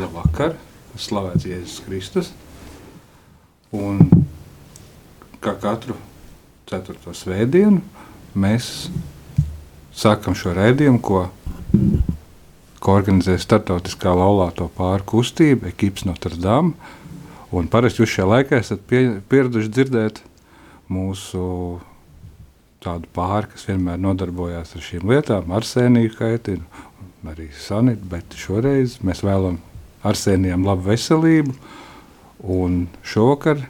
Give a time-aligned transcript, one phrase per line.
[0.00, 0.54] Labvakar,
[0.96, 2.30] slavēts Jēzus Kristus.
[3.76, 4.00] Un
[5.44, 5.96] kā katru
[6.70, 7.82] ceturto svētdienu
[8.38, 8.88] mēs
[9.92, 11.26] sākam šo rēdījumu, ko,
[12.80, 16.74] ko organizē Startautiskā laulāto pāru kustība, ekips Notre Dame.
[17.52, 20.22] Un parasti jūs šajā laikā esat pie, pieraduši dzirdēt
[20.90, 21.80] mūsu
[22.80, 26.86] tādu pāri, kas vienmēr nodarbojās ar šīm lietām, arsēniju kaitinu,
[27.28, 29.69] arī sanitu, bet šoreiz mēs vēlamies
[30.06, 31.54] Arsēnijam labu veselību.
[32.40, 33.66] Un šovakar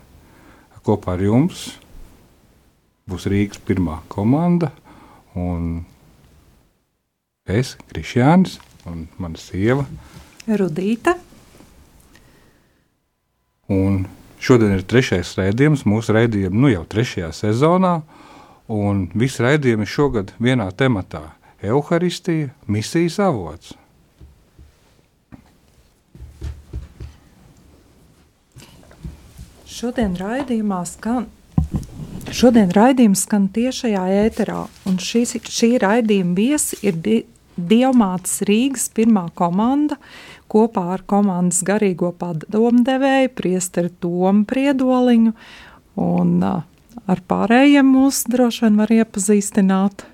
[0.86, 1.66] kopā ar jums
[3.10, 4.70] būs Rīgas pirmā komanda.
[5.38, 5.82] Un
[7.50, 9.86] es, Krišjānis, un mana sieva
[10.50, 11.14] Rudīta.
[13.70, 14.06] Un
[14.42, 18.00] šodien ir trešais raidījums, mūsu raidījuma nu jau trešajā sezonā.
[18.70, 21.32] Un visi raidījumi šogad vienā tematā-
[21.70, 23.74] Euharistija, misijas avots.
[29.80, 31.24] Šodien raidījumā skan.
[32.36, 37.14] Šodien raidījums skan tiešajā ēterā, un šīs, šī raidījuma viesi ir di
[37.56, 39.96] Dievmātes Rīgas pirmā komanda
[40.52, 45.32] kopā ar komandas garīgo padomdevēju priesteri Tomu Priedoliņu,
[46.04, 46.60] un uh,
[47.08, 50.04] ar pārējiem mūs droši vien var iepazīstināt.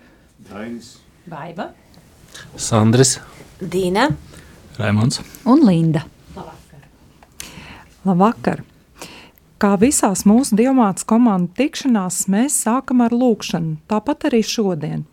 [0.53, 0.95] Dainis.
[1.27, 1.73] Baiva.
[2.55, 3.17] Sandris.
[3.59, 4.13] Dīna.
[4.79, 5.25] Raimons.
[5.43, 6.07] Un Linda.
[6.39, 6.89] Labvakar!
[8.07, 8.67] Labvakar.
[9.57, 15.07] Kā visās mūsu diamāts komandu tikšanās, mēs sākam ar lūkšanu, tāpat arī šodien.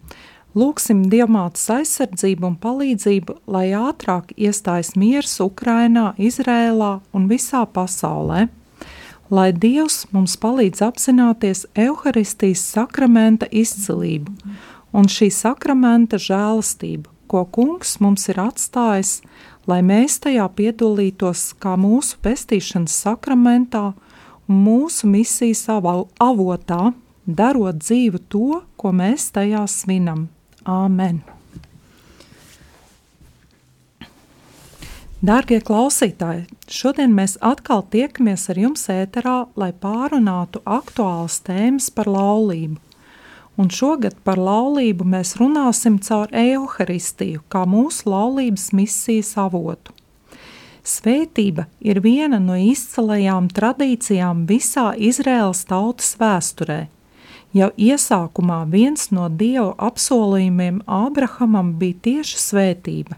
[0.53, 8.49] Lūksim diamātas aizsardzību un palīdzību, lai ātrāk iestājas miers Ukrainā, Izrēlā un visā pasaulē.
[9.31, 14.35] Lai Dievs mums palīdz apzināties evaharistijas sakramenta izcilību
[14.93, 19.21] un šī sakramenta žēlastību, ko kungs mums ir atstājis,
[19.71, 23.93] lai mēs tajā piedalītos kā mūsu pestīšanas sakramentā,
[24.53, 26.93] mūsu misijas avotā,
[27.25, 30.27] darot dzīvu to, ko mēs tajā svinam.
[30.63, 31.23] Āmen!
[35.23, 42.75] Dārgie klausītāji, šodien mēs atkal tiekamies ar jums ēterā, lai pārunātu aktuālas tēmas par laulību.
[43.55, 49.95] Un šogad par laulību mēs runāsim caur evaharistiju, kā mūsu laulības misijas avotu.
[50.83, 56.89] Svētība ir viena no izcilajām tradīcijām visā Izraēlas tautas vēsturē.
[57.55, 63.15] Jau iesākumā viens no Dieva apsolījumiem Ābrahamam bija tieši svētība.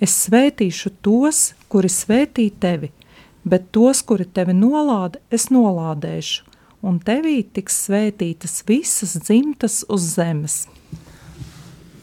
[0.00, 2.92] Es svētīšu tos, kuri svētī tevi,
[3.44, 6.46] bet tos, kuri tevi nolāda, es nolādēšu,
[6.86, 10.62] un tevī tiks svētītas visas dzimtas uz zemes.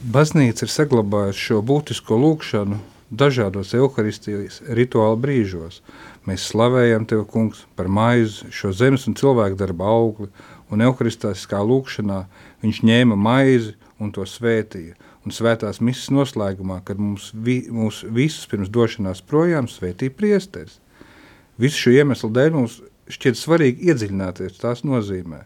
[0.06, 5.82] Baznīca ir saglabājusi šo būtisko lūkšanu dažādos evaharistijas rituāla brīžos.
[6.26, 10.30] Mēs slavējam Tevi, Kungs, par maizi, šo zemes un cilvēku darba augli,
[10.74, 12.24] un evaharistiskā lūkšanā
[12.64, 14.96] viņš ņēma maizi un to svētīja.
[15.26, 20.80] Un svētās misijas noslēgumā, kad mums, vi, mums visus pirms došanās projām svētīja priesteris.
[21.62, 25.46] Visu šo iemeslu dēļ mums šķiet svarīgi iedziļināties tās nozīmē.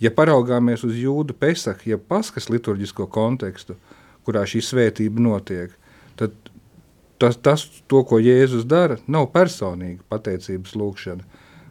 [0.00, 3.76] Ja paraugāmies uz jūdu pesaku, ja paskas liturģisko kontekstu,
[4.24, 5.74] kurā šī svētība notiek,
[6.16, 6.36] tad
[7.20, 11.26] tas, tas, to, ko Jēzus dara, nav personīga pateicības lūkšana.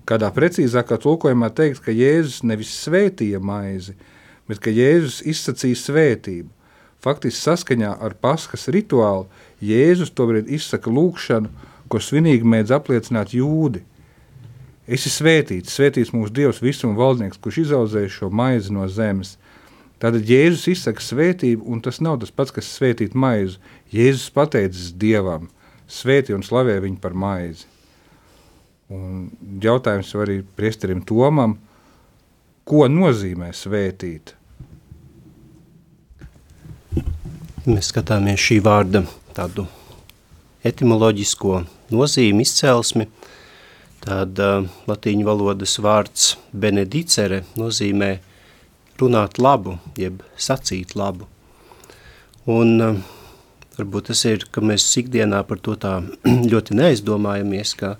[0.10, 3.98] Kādā precīzākā tulkojumā teikt, ka Jēzus nevis svētīja maizi,
[4.50, 6.50] bet ka Jēzus izsacīja svētību.
[7.00, 9.30] Faktiski saskaņā ar paskas rituālu
[9.64, 11.52] Jēzus tobrīd izsaka lūkšanu,
[11.90, 13.82] ko svinīgi mēdz apliecināt jūdi.
[14.90, 19.36] Es esmu svētīts, svētīts mūsu Dievs, visuma valdnieks, kurš izaudzēja šo maizi no zemes.
[20.00, 23.60] Tātad Jēzus izsaka svētību, un tas nav tas pats, kas svētīt maizi.
[23.92, 25.50] Jēzus pateicis Dievam,
[25.92, 27.68] svētī un slavē viņu par maizi.
[28.90, 29.28] Un
[29.62, 31.58] jautājums arī priesterim Tomam,
[32.64, 34.34] ko nozīmē svētīt?
[37.68, 39.04] Mēs skatāmies šī vārda
[39.36, 39.68] tādu
[40.66, 41.60] etimoloģisko
[41.92, 43.06] nozīmi, izcelsmi,
[44.02, 48.14] tad uh, latīņu valodas vārds benedicere nozīmē
[49.02, 51.28] runāt labu, jeb sacīt labu.
[52.50, 53.00] Un uh,
[53.80, 56.00] varbūt tas ir, ka mēs ikdienā par to tā
[56.52, 57.96] ļoti neaizdomājamies, ka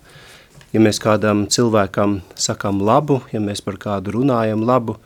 [0.74, 4.98] ja mēs kādam cilvēkam sakam labu, ja mēs par kādu runājam labu,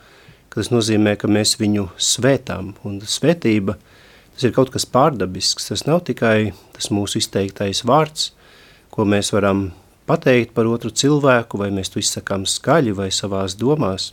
[0.54, 2.74] tas nozīmē, ka mēs viņu svētām.
[2.86, 3.78] Un svētība,
[4.34, 8.31] tas ir kaut kas pārdabisks, tas nav tikai tas mūsu izteiktais vārds,
[8.94, 9.72] ko mēs varam
[10.10, 14.12] pateikt par otru cilvēku, vai mēs to izsakām skaļi vai savās domās,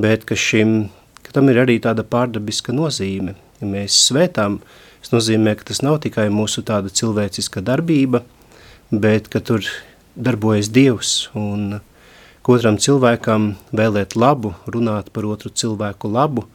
[0.00, 0.88] bet ka šim
[1.26, 3.36] ka tam ir arī tāda pārdabiska nozīme.
[3.60, 4.60] Ja mēs svētām,
[5.02, 8.24] tas nozīmē, ka tas nav tikai mūsu tāda cilvēciska darbība,
[8.90, 9.64] bet ka tur
[10.16, 11.80] darbojas Dievs un
[12.50, 16.46] otram cilvēkam vēlēt labu, runāt par otru cilvēku labu,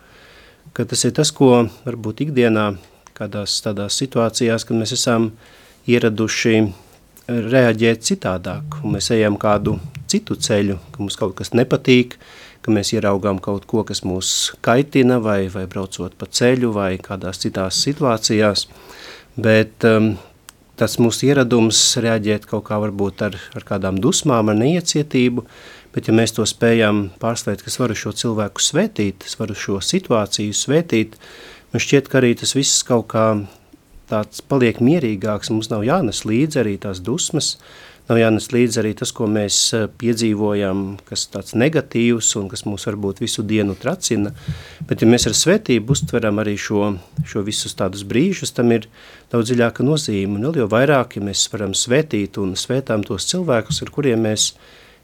[0.76, 2.74] ka tas ir tas, ko varbūt ikdienā
[3.16, 5.30] kādās tādās situācijās, kad mēs esam
[5.88, 6.66] ieraduši
[7.30, 9.78] reaģēt citādāk, un mēs ejam kādu
[10.12, 12.18] citu ceļu, ka mums kaut kas nepatīk,
[12.66, 14.30] ka mēs ieraugām kaut ko, kas mūs
[14.66, 18.66] kaitina, vai, vai braucot pa ceļu, vai kādās citās situācijās,
[19.38, 20.16] bet um,
[20.80, 25.46] tas mūsu ieradums reaģēt kaut kā varbūt ar, ar kādām dusmām, ar neiecietību,
[25.96, 29.80] bet ja mēs to spējam pārslēt, ka es varu šo cilvēku svētīt, es varu šo
[29.84, 31.16] situāciju svētīt,
[31.72, 33.28] man šķiet, ka arī tas viss kaut kā
[34.10, 37.56] tāds paliek mierīgāks, mums nav jānes līdzi arī tās dusmas,
[38.10, 42.86] nav jānes līdzi arī tas, ko mēs eh, piedzīvojam, kas tāds negatīvs un kas mūs
[42.90, 44.34] varbūt visu dienu tracina,
[44.86, 46.94] bet ja mēs ar svētību uztveram arī šo,
[47.26, 48.88] šo visus tādus brīžus, tam ir
[49.34, 53.82] daudz dziļāka nozīme, un vēl jau vairāk, ja mēs varam svētīt un svētām tos cilvēkus,
[53.86, 54.52] ar kuriem mēs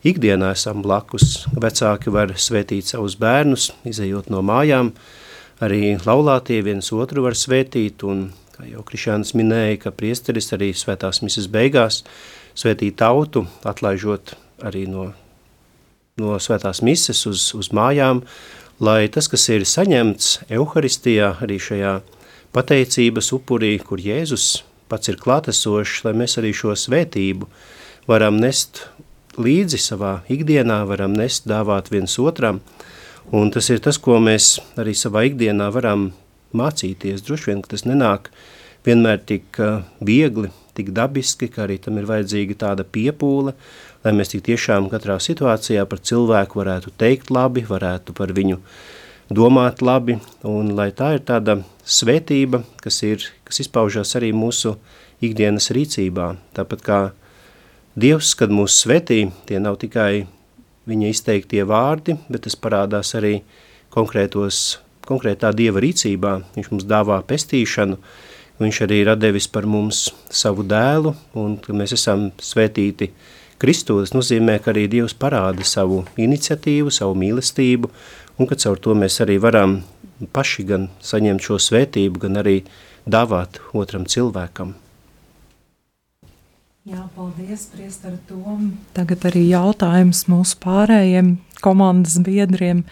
[0.07, 4.93] ikdienā esam blakus, vecāki var svētīt savus bērnus, izējot no mājām,
[5.61, 11.21] arī laulātie viens otru var svētīt, un kā jau Krišāns minēja, ka priesteris arī svētās
[11.25, 12.01] misas beigās
[12.57, 15.11] svētī tautu, atlaižot arī no,
[16.21, 18.23] no svētās mises uz, uz mājām,
[18.81, 21.99] lai tas, kas ir saņemts Euharistijā, arī šajā
[22.55, 27.47] pateicības upurī, kur Jēzus pats ir klātesošs, lai mēs arī šo svētību
[28.09, 28.85] varam nest
[29.39, 32.59] līdzi savā ikdienā, varam nest dāvāt viens otram,
[33.31, 36.09] un tas ir tas, ko mēs arī savā ikdienā varam
[36.57, 37.23] mācīties.
[37.23, 38.27] Droši vien, ka tas nenāk
[38.83, 39.61] vienmēr tik
[40.03, 43.53] viegli, tik dabiski, ka arī tam ir vajadzīga tāda piepūle,
[44.05, 48.59] lai mēs tik tiešām katrā situācijā par cilvēku varētu teikt labi, varētu par viņu
[49.31, 54.75] domāt labi, un lai tā ir tāda svētība, kas, ir, kas izpaužās arī mūsu
[55.23, 56.35] ikdienas rīcībā.
[56.57, 57.01] Tāpat kā
[57.91, 60.23] Dievs, kad mūs svetī, tie nav tikai
[60.87, 63.41] viņa izteiktie vārdi, bet tas parādās arī
[63.91, 66.37] konkrētos, konkrētā Dieva rīcībā.
[66.55, 67.99] Viņš mums dāvā pestīšanu,
[68.61, 73.07] Viņš arī ir devis par mums savu dēlu, un ka mēs esam svētīti
[73.61, 73.95] Kristū.
[74.03, 77.89] Tas nozīmē, ka arī Dievs parāda savu iniciatīvu, savu mīlestību,
[78.37, 79.79] un ka caur to mēs arī varam
[80.35, 82.59] paši gan saņemt šo svētību, gan arī
[83.09, 84.75] dāvāt otram cilvēkam.
[86.85, 88.75] Jā, paldies, Priester Tom.
[88.93, 91.33] Tagad arī jautājums mūsu pārējiem
[91.65, 92.85] komandas biedriem.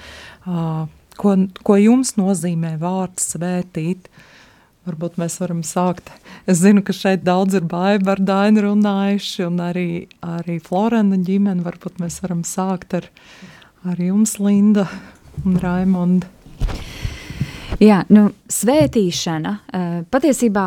[1.20, 4.10] Ko, ko jums nozīmē vārds svētīt?
[4.10, 4.26] Uh,
[4.90, 6.10] Varbūt mēs varam sākt.
[6.50, 9.90] Es zinu, ka šeit daudz ir baiba ar Dainu runājuši, un arī,
[10.26, 11.62] arī Florena ģimene.
[11.66, 13.06] Varbūt mēs varam sākt ar,
[13.86, 14.88] ar jums, Linda
[15.46, 16.30] un Raimonda.
[17.80, 20.66] Jā, nu, svētīšana eh, patiesībā,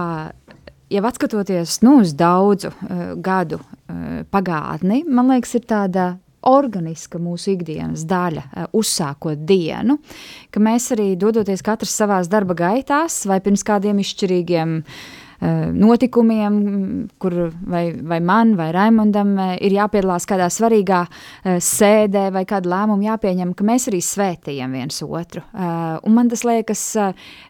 [0.92, 6.06] jau atskatoties nu, uz daudzu uh, gadu uh, pagātni, man liekas, ir tāda
[6.48, 9.98] organiska mūsu ikdienas daļa, eh, uzsākot dienu,
[10.50, 17.52] ka mēs arī dodoties katrs savās darba gaitās vai pirms kādiem izšķirīgiem eh, notikumiem, kur
[17.66, 21.04] vai, vai man vai Raimondam eh, ir jāpiedalās kādā svarīgā
[21.44, 25.42] sēdē vai kādu lēmumu jāpieņem, ka mēs arī svētījam viens otru.
[25.52, 26.82] Un man tas liekas,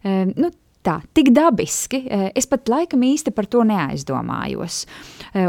[0.05, 0.51] nu,
[0.87, 2.03] tā, tik dabiski,
[2.35, 4.83] es pat laikam īsti par to neaizdomājos.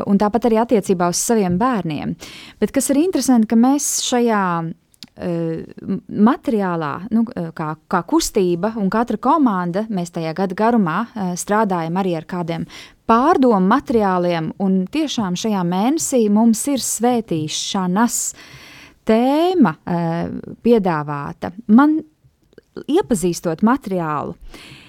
[0.07, 2.15] Un tāpat arī attiecībā uz saviem bērniem.
[2.61, 4.45] Bet kas ir interesanti, ka mēs šajā
[5.13, 7.21] materiālā, nu,
[7.53, 10.97] kā, kā kustība un katra komanda, mēs tajā gada garumā
[11.37, 12.65] strādājam arī ar kādiem
[13.09, 18.21] pārdomu materiāliem, un tiešām šajā mēnesī mums ir svētīšanas
[19.05, 19.75] tēma
[20.65, 21.53] piedāvāta.
[21.67, 21.99] Man
[22.89, 24.82] iepazīstot materiālu, uh,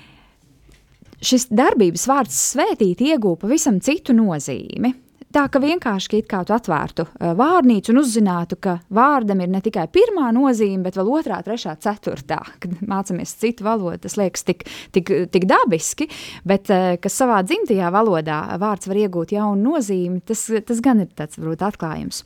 [1.24, 4.94] šis darbības vārds svētīt iegūta pavisam citu nozīmi.
[5.34, 9.88] Tā ka vienkārši it kā tu atvērtu vārnīcu un uzzinātu, ka vārdam ir ne tikai
[9.90, 12.38] pirmā nozīme, bet vēl otrā, trešā, ceturtā.
[12.62, 14.62] Kad mācāmies citu valodu, tas liekas tik,
[14.94, 16.06] tik, tik dabiski,
[16.46, 16.70] bet
[17.02, 21.66] kas savā dzimtajā valodā vārds var iegūt jaunu nozīmi, tas, tas gan ir tāds varbūt
[21.66, 22.22] atklājums.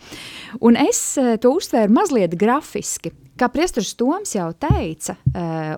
[0.61, 3.15] Un es to uztvēru mazliet grafiski.
[3.41, 5.17] Kā priesteris Toms jau teica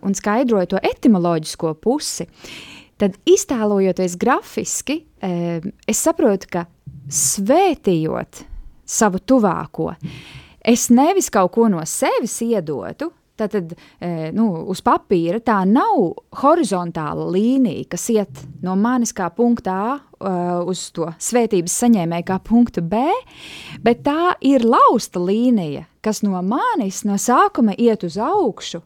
[0.02, 2.26] un skaidroja to etimoloģisko pusi,
[3.00, 6.66] tad iztēlojoties grafiski, es saprotu, ka
[7.10, 8.44] svētījot
[8.90, 9.94] savu tuvāko,
[10.60, 13.72] es nevis kaut ko no sevis iedotu, Tātad
[14.36, 16.00] nu, uz papīra tā nav
[16.42, 19.76] horizontāla līnija, kas iet no manis kā punkta
[20.20, 23.00] A uz to svētības saņēmēju kā punktu B,
[23.80, 28.82] bet tā ir lausta līnija, kas no manis no sākuma iet uz augšu,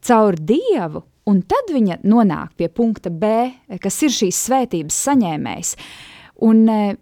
[0.00, 3.50] caur Dievu un tad viņa nonāk pie punkta B,
[3.82, 5.74] kas ir šīs svētības saņēmējs.
[6.46, 6.94] Un, e,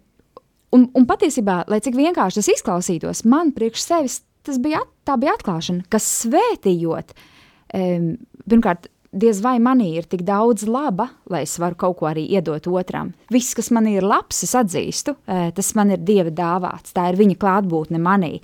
[0.75, 5.35] un, un patiesībā, lai cik vienkārši tas izklausītos, man priekš sevis tas bija, tā bija
[5.37, 7.11] atklāšana, ka svētījot,
[7.77, 8.13] um,
[8.49, 12.67] pirmkārt, diez vai manī ir tik daudz laba, lai es varu kaut ko arī iedot
[12.69, 13.11] otram.
[13.33, 17.37] Viss, kas man ir labs, es atzīstu, tas man ir Dieva dāvāts, tā ir viņa
[17.41, 18.39] klātbūtne manī.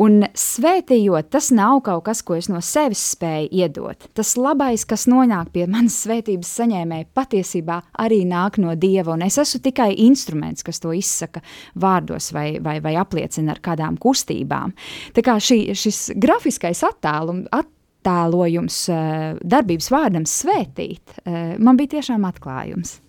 [0.00, 4.08] Un svētījot, tas nav kaut kas, ko es no sevis spēju iedot.
[4.16, 9.40] Tas labais, kas nonāk pie manas svētības saņēmēja, patiesībā arī nāk no Dieva, un es
[9.40, 11.40] esmu tikai instruments, kas to izsaka
[11.80, 14.76] vārdos vai, vai, vai apliecina ar kādām kustībām.
[15.16, 17.70] Tā kā šī, šis grafiskais attēlums, at,
[18.04, 23.00] attēlojums eh, darbības vārdam svētīt, eh, man bija tiešām atklājums.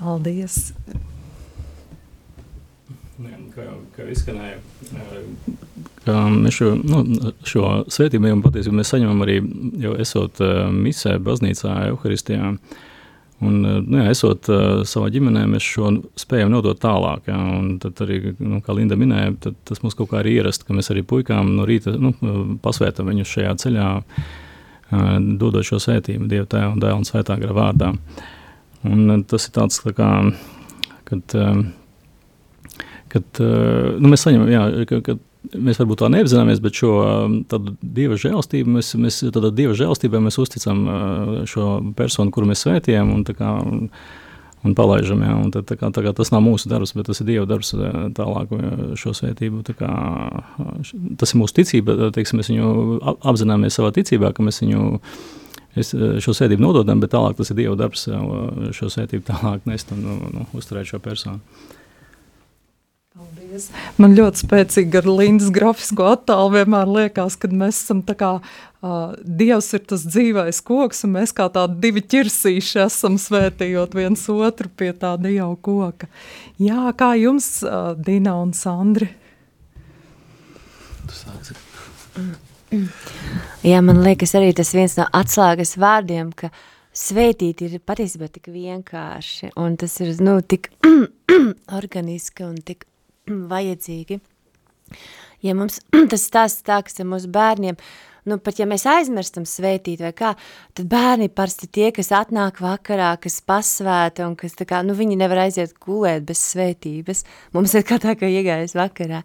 [0.00, 0.72] Paldies!
[3.50, 4.60] Kā jau, kā jau izskanēja,
[4.96, 5.56] eh,
[6.06, 9.40] ka mēs šo, nu, šo svētību patiesībā mēs saņemam arī
[9.82, 10.40] jau esot
[10.72, 12.54] misē, baznīcā, Euharistijā.
[12.54, 12.86] Uh,
[13.40, 17.30] Un, eh, nu, jā, esot uh, savā ģimenē, mēs šo spējam nodot tālāk.
[17.32, 20.92] Un tad arī, nu, kā Linda minēja, tas mums kaut kā ir ierast, ka mēs
[20.92, 22.12] arī puikām no rīta nu,
[22.60, 25.08] pasvētam viņus šajā ceļā, uh,
[25.40, 27.94] dodot šo svētību Dieva tēva un dēla un svētā gara vārdā.
[28.84, 30.10] Un, uh, tas ir tāds, tā kā,
[31.08, 36.76] kad, uh, kad uh, nu, mēs saņemam, jā, ka, kad mēs varbūt tā neapzināmies, bet
[36.76, 37.36] šo um,
[37.80, 39.20] dieva žēlstību mēs, mēs,
[39.56, 43.12] dieva žēlstībai mēs uzticam uh, šo personu, kuru mēs svētījam.
[43.14, 45.24] Un, kā, un, palaidām.
[45.24, 47.48] Ja, un tad, tā kā, tā kā tas nav mūsu darbs, bet tas ir Dieva
[47.48, 48.52] darbs uh, tālāk
[49.00, 49.64] šo svētību.
[49.66, 49.90] Tā kā,
[51.20, 52.70] tas ir mūsu ticība, teiksim, mēs viņu
[53.32, 54.86] apzināmies savā ticībā, ka mēs viņu
[55.80, 58.06] es, uh, šo svētību nododam, bet tālāk tas ir Dieva darbs
[58.76, 61.40] šo svētību tālāk nest un nu, nu, uzturēt šo personu.
[63.50, 63.70] Paldies.
[63.98, 69.14] Man ļoti spēcīgi ar Lindas grafisko attēlu vienmēr liekas, ka mēs esam tā kā uh,
[69.26, 74.70] Dievs ir tas dzīvais koks, un mēs kā tādi divi ķirsīši esam svētījot viens otru
[74.70, 76.06] pie tā Dieva koka.
[76.62, 79.10] Jā, kā jums, uh, Dina un Sandri?
[83.66, 86.52] Jā, man liekas arī tas viens no atslēgas vārdiem, ka
[86.94, 90.70] svētīt ir patiesībā tik vienkārši, un tas ir, nu, tik
[91.80, 92.86] organiski un tik
[93.52, 94.20] vajadzīgi.
[95.46, 95.80] Ja mums
[96.12, 97.78] tas stāsts tā, kas ir mūsu bērniem,
[98.28, 100.34] nu, pat ja mēs aizmirstam svētīt vai kā,
[100.76, 105.18] tad bērni parasti tie, kas atnāk vakarā, kas pasvēta un kas tā kā, nu, viņi
[105.20, 107.24] nevar aiziet gulēt bez svētības.
[107.56, 109.24] Mums ir kā tā, ka iegājas vakarā.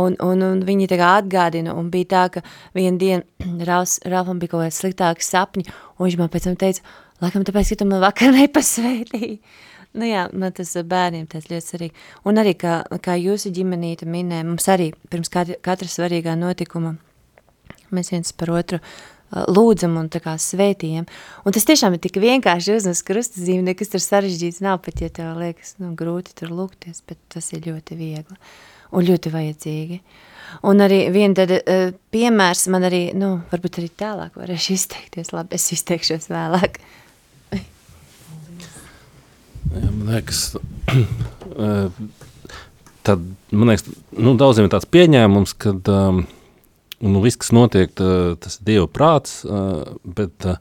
[0.00, 2.44] Un, un, un viņi tā kā atgādina, un bija tā, ka
[2.76, 5.66] vienu dienu Ralfs, Ralfam bija kaut kāds sliktāks sapņi,
[5.98, 6.94] un viņš man pēc tam teica,
[7.24, 9.40] laikam tāpēc, ka tu man vakar nepasvētīji.
[9.98, 12.02] Nu jā, man tas bērniem tas ļoti svarīgi.
[12.30, 16.94] Un arī, kā, kā jūsu ģimenīte minēja, mums arī pirms katra, katra svarīgā notikuma
[17.90, 18.78] mēs viens par otru
[19.30, 21.06] lūdzam un tā kā svētījam.
[21.46, 25.38] Un tas tiešām ir tik vienkārši uznes krustazīme, nekas tur sarežģīts nav, pat ja tev
[25.38, 28.38] liekas nu, grūti tur lūgties, bet tas ir ļoti viegli
[28.90, 30.00] un ļoti vajadzīgi.
[30.66, 35.54] Un arī viena tad uh, piemērs man arī, nu, varbūt arī tālāk varēšu izteikties, labi,
[35.58, 36.80] es izteikšos vēlāk.
[39.70, 40.40] Jā, man liekas,
[41.64, 41.90] eh,
[43.06, 43.22] tad,
[43.54, 43.86] man liekas
[44.18, 46.24] nu, daudziem ir tāds pieņēmums, ka um,
[47.06, 50.58] nu, viss, kas notiek, tā, tas ir Dieva prāts, uh, bet, uh,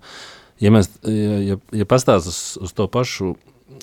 [0.62, 3.34] ja mēs ja, ja, ja pastāstām uz, uz to pašu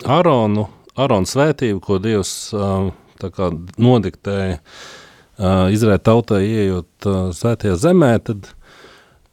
[0.06, 3.50] Aronu, Aronu svētību, ko Dievs uh, kā,
[3.82, 8.52] nodiktēja uh, Izraēla tautai, ieejot uh, svētajā zemē, tad,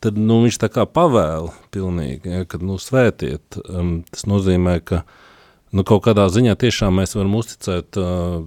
[0.02, 3.62] tad nu, viņš tā kā pavēla pilnīgi, ja, kad nu, svētiet.
[3.68, 5.20] Um, tas nozīmē, ka uh,
[5.74, 8.46] nu, kaut kādā ziņā tiešām mēs varam uzticēt, uh,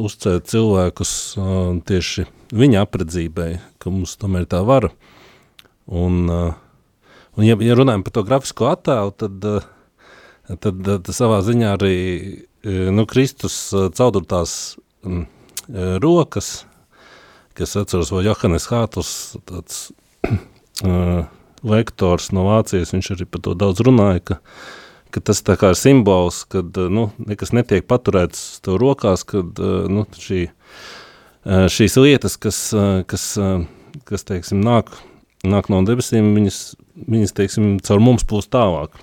[0.00, 2.26] uzticēt cilvēkus uh, tieši
[2.56, 3.50] viņa apredzībai,
[3.80, 4.92] ka mums tomēr tā vara.
[5.90, 6.52] Un, uh,
[7.36, 9.68] un ja, ja runājam par to grafisko attēlu, tad, uh,
[10.52, 14.76] tad, tad savā ziņā arī uh, nu, Kristus uh, caudurtās
[15.06, 15.24] um,
[16.02, 16.64] rokas,
[17.56, 19.14] kas atceros vēl Johannes Hātus,
[19.48, 19.80] tāds
[20.28, 21.24] uh,
[21.66, 24.68] lektors no Vācijas, viņš arī par to daudz runāja, ka uh,
[25.10, 29.58] ka tas ir simbols, kad nu, nekas netiek paturēts tev rokās, kad
[29.90, 30.46] nu, šī,
[31.44, 32.62] šīs lietas, kas,
[33.10, 33.26] kas,
[34.08, 34.92] kas teiksim, nāk,
[35.44, 36.62] nāk no debesīm, viņas,
[37.06, 38.96] viņas teiksim, caur mums plūst tālāk.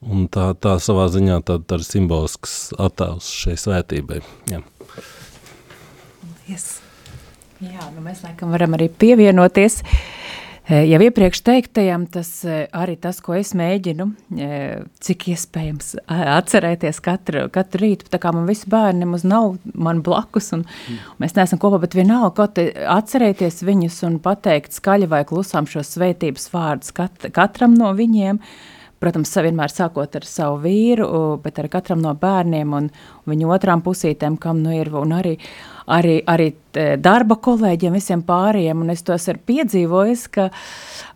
[0.00, 4.22] Un tā, tā savā ziņā tā, tā ir simbolisks attēls šai svētībai.
[4.48, 4.62] Jā.
[6.48, 6.78] Yes.
[7.60, 9.82] Jā, nu mēs laikam varam arī pievienoties.
[9.84, 10.19] Uh,
[10.70, 14.06] Jau iepriekš teiktajam, tas arī tas, ko es mēģinu,
[15.02, 20.52] cik iespējams atcerēties katru, katru rītu, tā kā man visi bērni nemaz nav man blakus,
[20.54, 21.16] un mm.
[21.22, 26.46] mēs neesam kopā, bet vienalga, kaut atcerēties viņus un pateikt skaļi vai klusām šos svētības
[26.54, 28.38] vārdus kat, katram no viņiem,
[29.02, 31.10] protams, vienmēr sākot ar savu vīru,
[31.42, 32.92] bet ar katram no bērniem un,
[33.30, 35.34] viņu otrām pusītēm, kam nu ir, un arī,
[35.90, 36.48] arī, arī
[37.02, 40.48] darba kolēģiem, visiem pārējiem, un es to esmu piedzīvojis, ka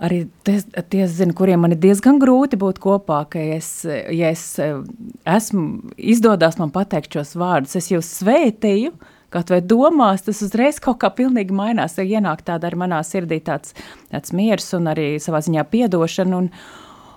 [0.03, 0.59] arī tie,
[0.91, 6.59] tie zinu, kuriem man ir diezgan grūti būt kopā, ka es, ja es esmu, izdodas
[6.61, 8.95] man pateikt šos vārdus, es jūs svētīju,
[9.35, 13.41] kaut vai domās, tas uzreiz kaut kā pilnīgi mainās, ja ienāk tāda ar manā sirdī
[13.43, 13.75] tāds,
[14.13, 16.51] tāds miers un arī savā ziņā piedošana, un,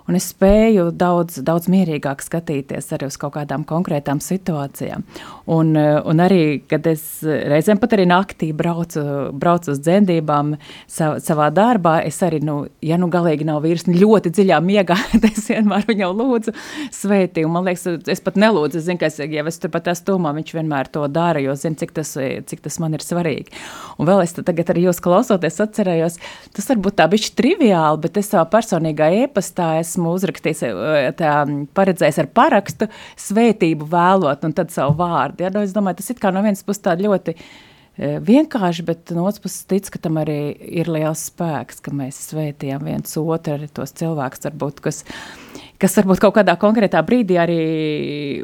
[0.07, 5.03] un es spēju daudz, daudz mierīgāk skatīties arī uz kaut kādām konkrētām situācijām.
[5.51, 9.03] Un, un arī, kad es reizēm pat arī naktī braucu,
[9.35, 10.55] braucu uz dzemdībām
[10.87, 15.27] sav, savā darbā, es arī, nu, ja nu galīgi nav vīrs ļoti dziļā miegā, tad
[15.29, 16.55] es vienmēr viņam lūdzu
[16.95, 17.43] svētī.
[17.47, 20.07] Un man liekas, es pat nelūdzu, es zinu, ka es, ja es tur pat esmu
[20.13, 23.51] tomā, viņš vienmēr to dara, jo zinu, cik tas, cik tas man ir svarīgi.
[23.99, 26.19] Un vēl es tagad arī jūs klausoties atcerējos,
[26.55, 31.31] tas varbūt tā bišķi triviāli, bet es savā personīgā ēpastā esmu esmu uzrakstījis, eh, tā,
[31.73, 35.43] paredzējis ar parakstu, svētību vēlot, un tad savu vārdu.
[35.43, 35.49] Ja?
[35.53, 39.25] Nu, es domāju, tas ir kā no vienas puses tā ļoti eh, vienkārši, bet no
[39.25, 43.67] otras puses tic, ka tam arī ir liels spēks, ka mēs svētījām viens otru, arī
[43.67, 45.03] tos cilvēkus, varbūt, kas,
[45.81, 47.59] kas varbūt kaut kādā konkrētā brīdī arī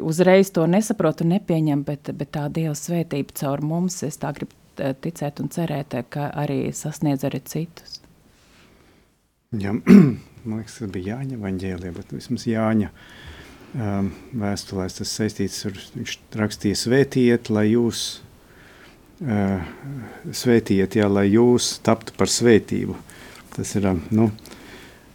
[0.02, 4.56] uzreiz to nesaprot un nepieņem, bet, bet tā Dieva svētība caur mums, es tā gribu
[4.82, 8.00] eh, ticēt un cerēt, ka arī sasniedz arī citus.
[9.54, 9.70] Jā,
[10.44, 14.10] man liekas, tas bija Jāņa vaņģēlija, bet vismaz Jāņa um,
[14.40, 18.04] vēstulēs tas saistīts ar, viņš rakstīja svētiet, lai jūs
[19.24, 19.64] uh,
[20.32, 22.96] svētiet, jā, lai jūs taptu par svētību.
[23.54, 24.28] Tas ir, um, nu,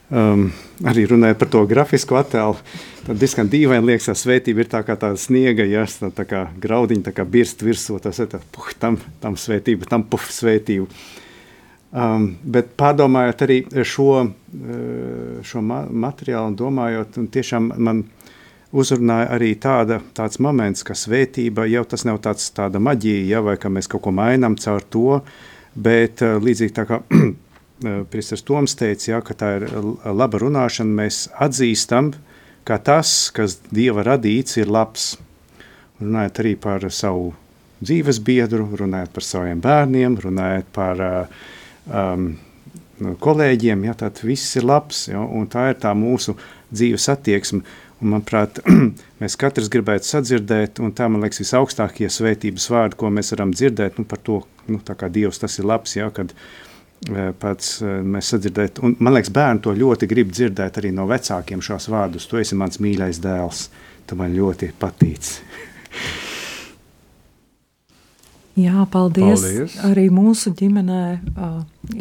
[0.10, 0.48] um,
[0.90, 2.58] arī runājot par to grafisko attēlu,
[3.06, 6.46] tad diezgan dīvaini liekas, ka svētība ir tā kā tāda sniega, ja, tā, tā kā
[6.58, 10.90] graudiņa, tā kā birst virsū, tas ir tā, puh, tam, tam svētība, tam puf svētību.
[10.90, 11.26] Uh,
[11.90, 18.04] Um, bet pārdomājot arī šo, uh, šo ma materiālu domājot, un tiešām man
[18.70, 23.58] uzrunāja arī tāda, tāds moments, ka svētība jau tas nav tāds, tāda maģija, ja, vai
[23.58, 25.24] ka mēs kaut ko mainām caur to,
[25.74, 29.70] bet uh, līdzīgi tā kā uh, Pristers Toms teica, ja, ka tā ir
[30.06, 32.14] laba runāšana, mēs atzīstam,
[32.70, 35.16] ka tas, kas Dieva radīts, ir labs.
[35.98, 37.32] Runājot arī par savu
[37.82, 41.48] dzīves biedru, runājot par saviem bērniem, runājot par uh,
[41.90, 42.32] um,
[43.00, 46.36] kolēģiem, ja, tad viss ir labs, ja, un tā ir tā mūsu
[46.72, 47.64] dzīves attieksme.
[48.00, 48.62] Un, manuprāt,
[49.22, 54.00] mēs katrs gribētu sadzirdēt, un tā, man liekas, visaugstākie svētības vārdi, ko mēs varam dzirdēt,
[54.00, 58.00] nu, par to, nu, tā kā Dievs tas ir labs, ja, kad eh, pats eh,
[58.04, 62.30] mēs sadzirdēt, un man liekas, bērni to ļoti grib dzirdēt arī no vecākiem šos vārdus,
[62.30, 63.66] tu esi mans mīļais dēls,
[64.08, 65.34] tu man ļoti patīc.
[68.60, 69.44] Jā, paldies.
[69.44, 69.76] paldies.
[69.88, 71.04] Arī mūsu ģimenē,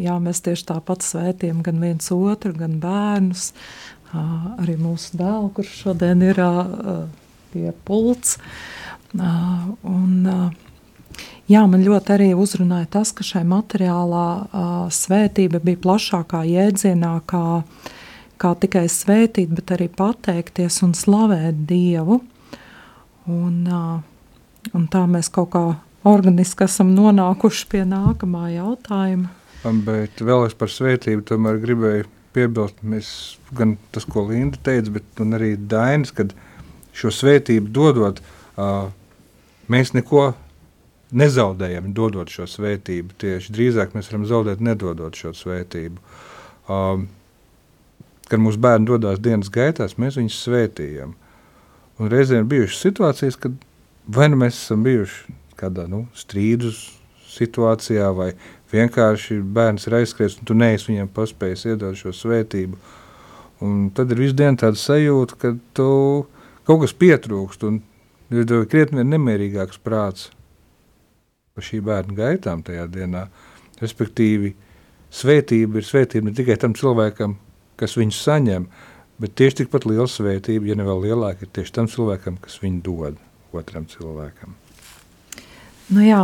[0.00, 3.52] jā, mēs tieši tāpat svētījam gan viens otru, gan bērnus.
[4.14, 6.40] Arī mūsu dēlu, kurš šodien ir
[7.52, 8.38] pie pults.
[9.14, 10.14] Un,
[11.48, 14.28] jā, man ļoti arī uzrunāja tas, ka šai materiālā
[14.94, 17.44] svētība bija plašākā jēdzienā, kā,
[18.40, 22.22] kā tikai svētīt, bet arī pateikties un slavēt Dievu.
[23.28, 23.60] Un,
[24.72, 25.66] un tā mēs kaut kā
[26.08, 29.32] organiski esam nonākuši pie nākamā jautājuma.
[29.84, 33.10] Bet vēl es par svētību tomēr gribēju piebilst, mēs,
[33.56, 36.34] gan tas, ko Linda teica, bet arī Dainis, kad
[36.96, 38.20] šo svētību dodot,
[38.56, 38.90] uh,
[39.72, 40.30] mēs neko
[41.18, 43.16] nezaudējam, dodot šo svētību.
[43.22, 46.02] Tieši drīzāk mēs varam zaudēt, nedodot šo svētību.
[46.68, 47.08] Um,
[48.28, 51.14] kad mūsu bērni dodas dienas gaitās, mēs viņus svētījam.
[51.98, 53.56] Un reizēm ir bijušas situācijas, kad
[54.08, 56.84] vai nu mēs esam bijuši kādā nu, strīdus
[57.28, 58.32] situācijā, vai
[58.72, 62.78] vienkārši bērns ir aizskries, un tu neesi viņam paspējis iedot šo svētību.
[63.64, 65.90] Un tad ir visu dienu tāda sajūta, ka tu
[66.68, 67.80] kaut kas pietrūkst, un
[68.30, 70.28] ir krietni nemierīgāks prāts
[71.56, 73.26] par šī bērna gaitām tajā dienā.
[73.82, 74.52] Respektīvi,
[75.14, 77.34] svētība ir svētība ne tikai tam cilvēkam,
[77.78, 78.68] kas viņu saņem,
[79.18, 82.82] bet tieši tikpat liela svētība, ja ne vēl lielāka, ir tieši tam cilvēkam, kas viņu
[82.86, 83.18] dod
[83.56, 84.54] otram cilvēkam.
[85.88, 86.22] Nu jā,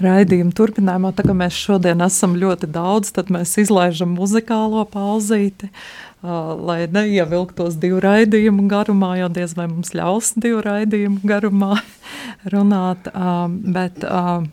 [0.00, 6.54] raidījuma turpinājumā, tā kā mēs šodien esam ļoti daudz, tad mēs izlaižam muzikālo pauzīti, uh,
[6.56, 11.74] lai neievilktos divu raidījumu garumā, jo diez vai mums ļaus divu raidījumu garumā
[12.54, 14.46] runāt, uh, bet uh,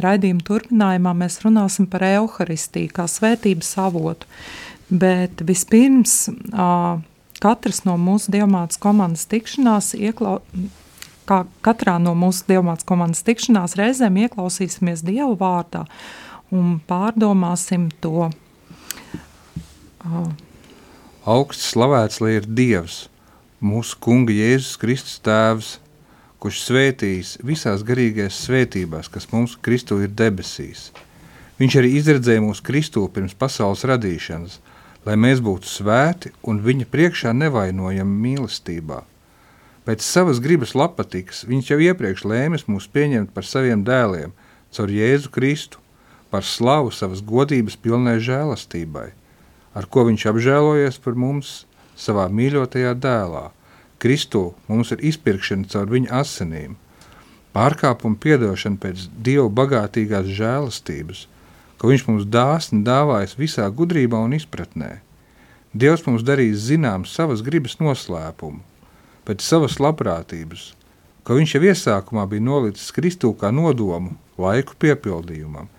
[0.00, 4.26] raidījuma turpinājumā mēs runāsim par euharistiju kā svētības avotu.
[4.90, 6.98] Bet vispirms uh,
[7.40, 10.40] katrs no mūsu dievmātas komandas tikšanās ieklau,
[11.28, 15.82] kā katrā no mūsu dievmātes komandas tikšanās reizēm ieklausīsimies Dievu vārdā
[16.54, 18.34] un pārdomāsim to uh,
[21.28, 23.10] Augsts slavēts lai ir Dievs,
[23.60, 25.74] mūsu Kunga Jēzus Kristus Tēvs,
[26.40, 30.88] kurš svētījis visās garīgajās svētībās, kas mums Kristu ir debesīs.
[31.60, 34.56] Viņš arī izredzēja mūsu Kristu pirms pasaules radīšanas,
[35.04, 39.04] lai mēs būtu svēti un viņa priekšā nevainojami mīlestībā.
[39.90, 44.30] Pēc savas gribas lapatikas viņš jau iepriekš lēmis mūs pieņemt par saviem dēliem,
[44.70, 45.80] caur Jēzu Kristu,
[46.30, 49.08] par slavu savas godības pilnai žēlastībai,
[49.74, 51.50] ar ko viņš apžēlojies par mums
[51.98, 53.42] savā mīļotajā dēlā.
[53.98, 56.78] Kristū mums ir izpirkšana caur viņa asinīm,
[57.50, 61.26] pārkāpuma piedošana pēc Dieva bagātīgās žēlastības,
[61.82, 65.00] ko viņš mums dāsni dāvājas visā gudrībā un izpratnē.
[65.74, 68.62] Dievs mums darīs zinām savas gribas noslēpumu,
[69.30, 70.74] pēc savas labprātības,
[71.22, 75.70] ka viņš jau iesākumā bija nolicis Kristū kā nodomu laiku piepildījumam,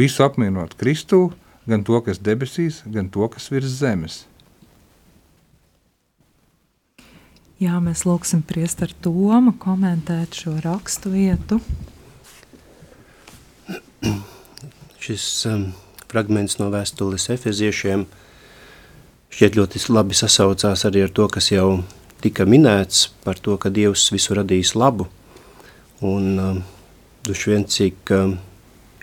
[0.00, 1.26] visu apmienot Kristū,
[1.68, 4.22] gan to, kas debesīs, gan to, kas virs zemes–
[7.62, 11.60] Jā, mēs lūgsim priesteru Tomu komentēt šo rakstu vietu.
[14.98, 15.68] Šis um,
[16.10, 18.04] fragments no vēstules efeziešiem
[19.32, 21.68] šķiet ļoti labi sasaucās arī ar to, kas jau
[22.24, 25.06] tika minēts par to, ka Dievs visu radījis labu.
[26.04, 26.60] Un um,
[27.24, 28.36] duši vien cik um,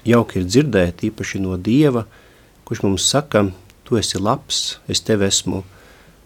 [0.06, 2.08] jauki ir dzirdēt, īpaši no Dieva,
[2.68, 3.48] kurš mums saka,
[3.86, 5.64] tu esi labs, es tevi esmu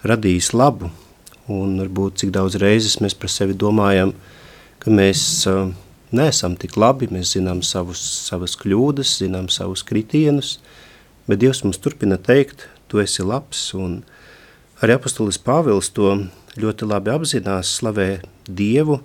[0.06, 0.92] radījis labu,
[1.46, 4.16] Un varbūt cik daudz reizes mēs par sevi domājam,
[4.82, 5.68] ka mēs uh,
[6.10, 10.56] neesam tik labi, mēs zinām savus, savas kļūdas, zinām savus kritienus,
[11.30, 14.00] bet Dievs mums turpina teikt, tu esi labs, un
[14.82, 16.16] arī apostolis Pāvils to
[16.56, 19.02] ļoti labi apzinās, slavē Dievu,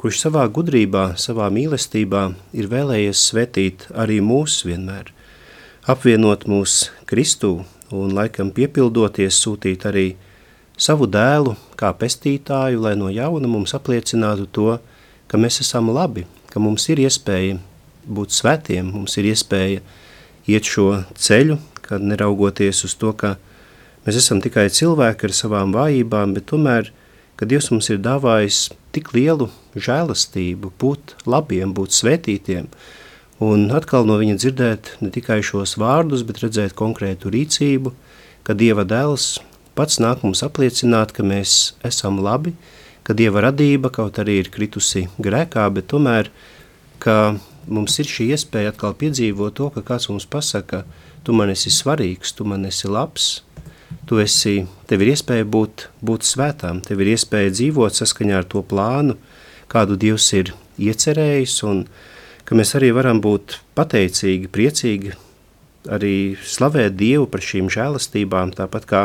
[0.00, 2.24] kurš savā gudrībā, savā mīlestībā
[2.56, 5.12] ir vēlējies svetīt arī mūs vienmēr,
[5.86, 7.60] apvienot mūs Kristū
[7.94, 10.06] un laikam piepildoties sūtīt arī
[10.76, 14.68] savu dēlu kā pestītāju, lai no jauna mums apliecinātu to,
[15.30, 17.60] ka mēs esam labi, ka mums ir iespēja
[18.04, 19.80] būt svētiem, mums ir iespēja
[20.50, 23.53] iet šo ceļu, kad neraugoties uz to, ka mēs
[24.12, 26.90] esam tikai cilvēki ar savām vājībām, bet tomēr,
[27.40, 32.68] ka Dievs mums ir dāvājis tik lielu žēlastību, būt labiem, būt svētītiem,
[33.44, 37.94] un atkal no viņa dzirdēt ne tikai šos vārdus, bet redzēt konkrētu rīcību,
[38.44, 39.38] ka Dieva dēls
[39.74, 42.52] pats nāk mums apliecināt, ka mēs esam labi,
[43.08, 46.28] ka Dieva radība kaut arī ir kritusi grēkā, bet tomēr,
[47.00, 50.84] ka mums ir šī iespēja atkal piedzīvot to, ka kāds mums pasaka,
[51.24, 53.40] tu man esi svarīgs, tu man esi labs,
[54.08, 58.62] tu esi, tev ir iespēja būt, būt svētām, tev ir iespēja dzīvot saskaņā ar to
[58.66, 59.16] plānu,
[59.70, 61.84] kādu Dievs ir iecerējis, un
[62.44, 65.14] ka mēs arī varam būt pateicīgi, priecīgi,
[65.92, 69.02] arī slavēt Dievu par šīm žēlastībām, tāpat kā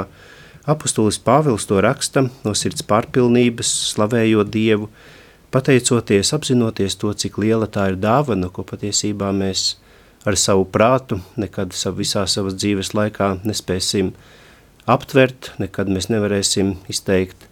[0.69, 4.89] Apostolis Pāvils to raksta no sirds pārpilnības, slavējot Dievu,
[5.53, 9.77] pateicoties, apzinoties to, cik liela tā ir dāvana, ko patiesībā mēs
[10.27, 14.11] ar savu prātu nekad sav, visā savas dzīves laikā nespēsim
[14.87, 17.49] aptvert, nekad mēs nevarēsim izteikt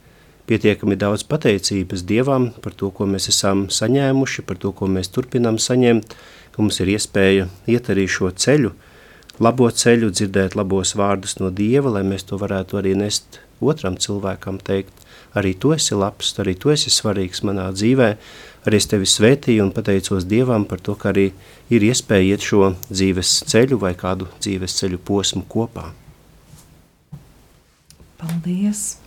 [0.48, 5.60] pietiekami daudz pateicības Dievam par to, ko mēs esam saņēmuši, par to, ko mēs turpinām
[5.60, 6.16] saņemt,
[6.56, 8.72] ka mums ir iespēja iet arī šo ceļu,
[9.44, 14.62] labo ceļu, dzirdēt labos vārdus no Dieva, lai mēs to varētu arī nest otram cilvēkam
[14.64, 15.06] teikt,
[15.38, 18.10] arī tu esi labs, arī tu esi svarīgs manā dzīvē,
[18.66, 21.30] arī es tevi svētīju un pateicos Dievam par to, ka arī
[21.70, 25.92] ir iespēja iet šo dzīves ceļu vai kādu dzīves ceļu posmu kopā.
[28.18, 28.98] Paldies!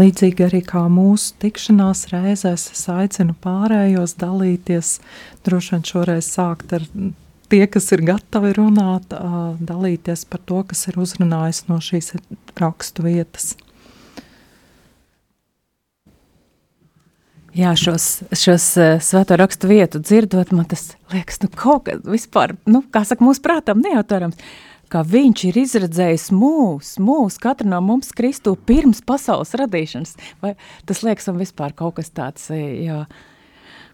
[0.00, 4.94] Līdzīgi arī kā mūsu tikšanās reizēs, es aicinu pārējos dalīties,
[5.44, 6.86] droši vien šoreiz sākt ar
[7.52, 9.12] tie, kas ir gatavi runāt,
[9.60, 12.14] dalīties par to, kas ir uzrunājis no šīs
[12.56, 13.52] rakstu vietas.
[17.52, 18.70] Jā, šos, šos
[19.04, 23.44] svēto rakstu vietu dzirdot, man tas liekas, nu kaut kas vispār, nu, kā saka, mūsu
[23.44, 24.40] prātam neautorams,
[24.92, 30.16] ka viņš ir izredzējis mūs, mūs, katru no mums Kristu pirms pasaules radīšanas.
[30.44, 30.54] Vai
[30.88, 33.28] tas liekas man vispār kaut kas tāds, jā, uh,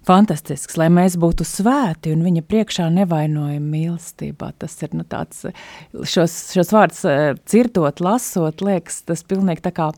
[0.09, 4.53] fantastisks, lai mēs būtu svēti un viņa priekšā nevainojam mīlestībā.
[4.61, 5.45] Tas ir nu, tāds,
[5.93, 9.91] šos, šos vārdus eh, dzirdot, lasot, liekas, tas pilnīgi tā kā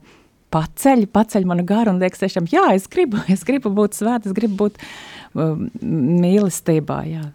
[0.55, 4.37] paceļ, paceļ manu garu un liekas tiešām, jā, es gribu, es gribu būt svēta, es
[4.37, 4.81] gribu būt
[5.35, 7.29] um, mīlestībā, jā.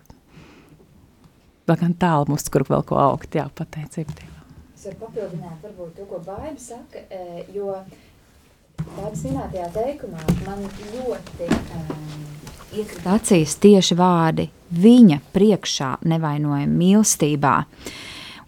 [1.66, 4.58] Vēl gan tālu mums, kur vēl ko augt, jā, pateicība Dievam.
[4.76, 7.74] Es varu papildināt varbūt to, ko Baiba saka, eh, jo
[8.84, 10.62] Baiba minētajā teikumā man
[10.94, 12.26] ļoti um,
[12.76, 17.56] iekrita acīs tieši vārdi viņa priekšā nevainojama mīlestībā.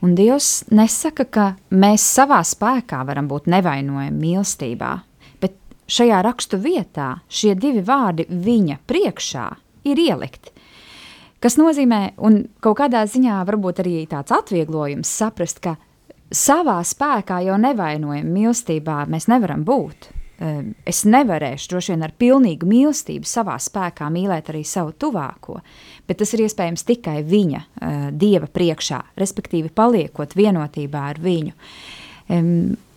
[0.05, 4.91] Un Dievs nesaka, ka mēs savā spēkā varam būt nevainojami mīlestībā,
[5.41, 5.57] bet
[5.89, 9.47] šajā rakstu vietā šie divi vārdi viņa priekšā
[9.89, 10.53] ir ielikti.
[11.43, 15.75] Tas nozīmē, un kaut kādā ziņā varbūt arī tāds atvieglojums saprast, ka
[16.33, 20.09] savā spēkā jau nevainojam mīlestībā mēs nevaram būt.
[20.37, 25.59] Ehm, es nevarēšu droši vien ar pilnīgu mīlestību savā spēkā mīlēt arī savu tuvāko,
[26.09, 31.55] bet tas ir iespējams tikai viņa, uh, dieva priekšā, respektīvi paliekot vienotībā ar viņu.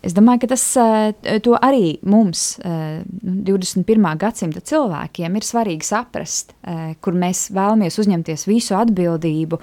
[0.00, 4.06] Es domāju, ka tas uh, arī mums, uh, 21.
[4.20, 9.58] gadsimta cilvēkiem, ir svarīgi saprast, uh, kur mēs vēlamies uzņemties visu atbildību,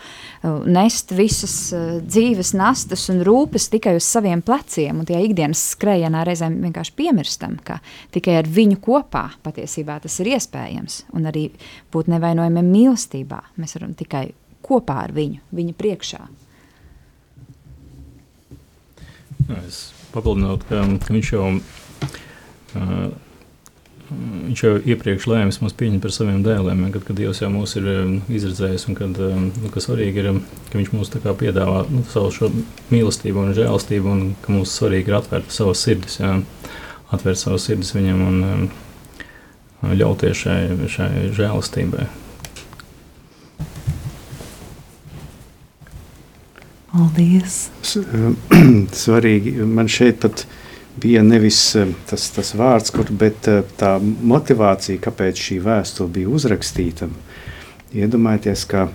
[0.69, 1.55] nest visas
[2.05, 5.01] dzīves nastas un rūpes tikai uz saviem pleciem.
[5.01, 7.79] Un tie ikdienas skrējienā reizēm vienkārši piemirstam, ka
[8.15, 11.05] tikai ar viņu kopā patiesībā tas ir iespējams.
[11.17, 11.47] Un arī
[11.93, 13.41] būt nevainojamiem mīlestībā.
[13.57, 14.27] Mēs varam tikai
[14.67, 16.27] kopā ar viņu, viņa priekšā.
[19.55, 21.47] Es papildinot, ka, ka viņš jau.
[22.75, 23.07] Uh,
[24.07, 27.87] Viņš jau iepriekš lēma mums pieņemt par saviem dēliem, kad, kad Dievs jau mūs ir
[28.31, 30.29] izredzējis, un kad, nu, kas svarīgi ir,
[30.69, 32.53] ka Viņš mums piedāvā nu, savu
[32.87, 36.37] mīlestību un žēlastību, un ka mums svarīgi ir atvērt savas sirdis, jā,
[37.11, 38.63] atvērt savas sirdis Viņam un um,
[39.91, 40.61] ļauties šai,
[40.95, 42.07] šai žēlastībai.
[46.97, 47.67] Paldies!
[49.03, 50.47] Svarīgi, man šeit pat
[50.97, 56.31] bija nevis eh, tas, tas vārds, kur, bet eh, tā motivācija, kāpēc šī vēstule bija
[56.33, 57.09] uzrakstīta.
[57.93, 58.87] Iedomājieties, ka,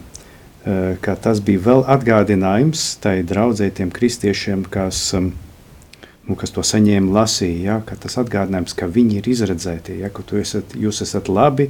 [0.67, 7.15] eh, ka tas bija vēl atgādinājums tai draudzē tiem kristiešiem, kas, nu, kas to saņēma
[7.21, 11.69] lasīja, ja, ka tas atgādinājums, ka viņi ir izredzēti, ja, ka esat, jūs esat labi,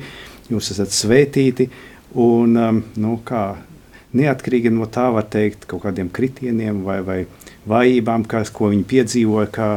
[0.49, 1.68] jūs esat svētīti,
[2.16, 3.45] un nu, kā
[4.16, 7.18] neatkarīgi no tā, var teikt, kaut kādiem kritieniem vai, vai
[7.68, 9.68] vājībām, kas, ko viņi piedzīvoja, kā,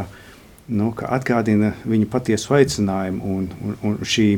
[0.76, 4.30] nu, kā atgādina viņu patiesu aicinājumu un, un, un šī,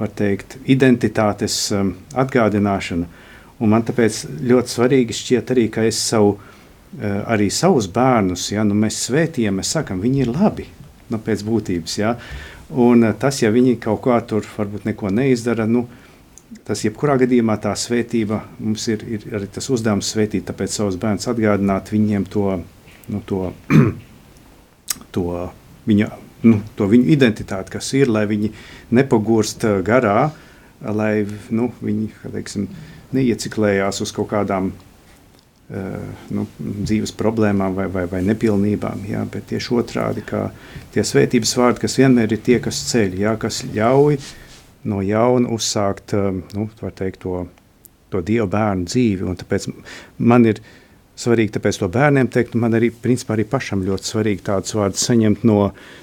[0.00, 3.08] var teikt, identitātes um, atgādināšana.
[3.56, 8.64] Un man tāpēc ļoti svarīgi šķiet arī, ka es savu, uh, arī savus bērnus, ja,
[8.68, 10.68] nu, mēs svētījam, mēs sakam, viņi ir labi,
[11.12, 12.16] nu, pēc būtības, ja,
[12.72, 16.05] un uh, tas, ja viņi kaut kā tur varbūt neko neizdara, nu, uh,
[16.66, 21.28] tas jebkurā gadījumā tā svētība mums ir, ir arī tas uzdevums svētīt, tāpēc savus bērnus
[21.30, 22.46] atgādināt viņiem to,
[23.12, 23.52] nu, to,
[25.14, 25.26] to,
[25.86, 26.08] viņa,
[26.48, 28.50] nu, to viņu identitāti, kas ir, lai viņi
[28.98, 30.32] nepagurst garā,
[30.82, 31.12] lai
[31.54, 32.66] nu, viņi, teiksim,
[33.14, 39.78] neieciklējās uz kaut kādām uh, nu, dzīves problēmām vai, vai, vai nepilnībām, jā, bet tieši
[39.78, 40.48] otrādi, kā
[40.94, 44.34] tie svētības vārdi, kas vienmēr ir tie, kas ceļ, jā, kas ļauj uh,
[44.88, 47.44] no jauna uzsākt um, nu, teikt, to,
[48.12, 49.26] to dievu bērnu dzīvi.
[49.26, 49.68] Un tāpēc
[50.18, 50.62] man ir
[51.16, 55.06] svarīgi tāpēc to bērniem teikt, un man arī, principā, arī pašam ļoti svarīgi tādus vārdus
[55.08, 55.60] saņemt no,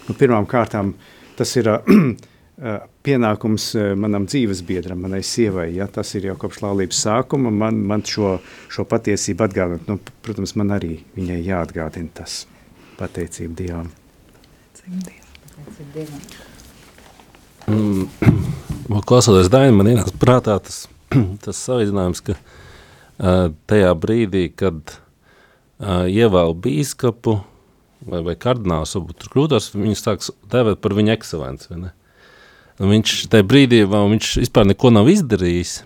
[0.08, 0.94] no pirmām kārtām.
[1.38, 1.94] Tas ir uh,
[3.08, 5.70] pienākums uh, manam dzīvesbiedram, manai sievai.
[5.78, 5.90] Ja?
[5.92, 7.54] Tas ir jau kopš laulības sākuma.
[7.64, 8.38] Man, man šo,
[8.74, 12.44] šo patiesību atgādināt, nu, protams, man arī viņai jāatgādina tas
[13.00, 13.94] pateicību Dievam.
[14.74, 16.52] Pateicību Dievam.
[17.64, 18.08] Mm,
[19.08, 20.84] klausoties Dainu, man ienāca prātā tas,
[21.46, 27.38] tas salīdzinājums, ka uh, tajā brīdī, kad uh, ievēl bīskapu
[28.10, 31.80] vai, vai kardināls, varbūt tur krūtās, viņu sāks dēvēt par viņu ekscelenci,
[32.84, 35.80] viņš tajā brīdī, viņš vispār neko nav izdarījis,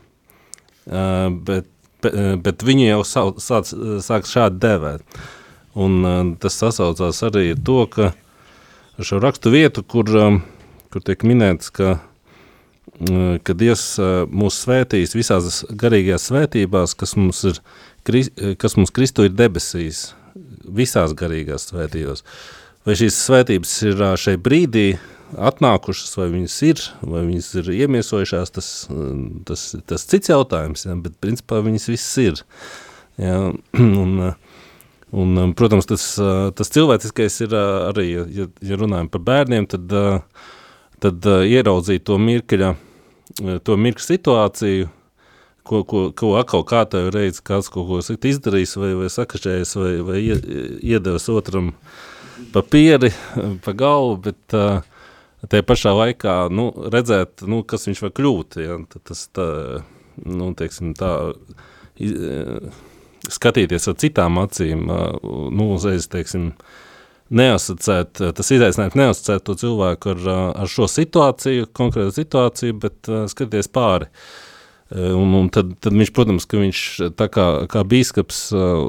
[0.90, 1.70] uh, bet,
[2.02, 3.74] bet, bet viņu jau sāc, sāc,
[4.06, 5.20] sāk šādi dēvēt.
[5.78, 8.14] Un uh, tas sasaucās arī ar to, ka
[9.06, 10.40] šo rakstu vietu, kur um,
[10.98, 12.17] kur tiek minēts, ka, mm,
[13.44, 13.86] ka Dievs
[14.32, 17.60] mūs svētīs visās garīgajās svētībās, kas mums, ir,
[18.62, 20.12] kas mums Kristu ir debesīs,
[20.66, 22.24] visās garīgās svētībās.
[22.88, 24.88] Vai šīs svētības ir šai brīdī
[25.36, 28.70] atnākušas, vai viņas ir, vai viņas ir iemiesojušās, tas,
[29.48, 32.44] tas, tas cits jautājums, ja, bet principā viņas visas ir.
[33.20, 33.42] Ja,
[34.04, 34.32] un,
[35.12, 36.14] un, protams, tas,
[36.56, 40.48] tas cilvēciskais ir arī, ja, ja runājam par bērniem, tad uh,
[41.04, 44.90] tad uh, ieraudzīt to mirkļa, uh, to mirkļa situāciju,
[45.68, 50.22] ko, ko, ko atkal kārtēju reizi kāds kaut ko izdarījis vai, vai sakašējis vai, vai
[50.24, 51.74] iedevis otram
[52.54, 53.12] pa pieri,
[53.66, 54.82] pa galvu, bet uh,
[55.48, 58.60] tajā pašā laikā nu, redzēt, nu, kas viņš var kļūt.
[58.64, 59.48] Ja, tas tā,
[60.24, 61.14] nu, teiksim, tā,
[62.02, 62.16] iz,
[63.28, 66.87] skatīties ar citām acīm, nu, uzreiz, teiksim, uh,
[67.30, 70.28] neasociēt, tas izaicinājums neasociēt to cilvēku ar,
[70.64, 74.10] ar šo situāciju, konkrētu situāciju, bet uh, skatīties pāri.
[74.88, 76.82] Un, un tad, tad viņš, protams, ka viņš
[77.20, 78.38] tā kā, kā bīskaps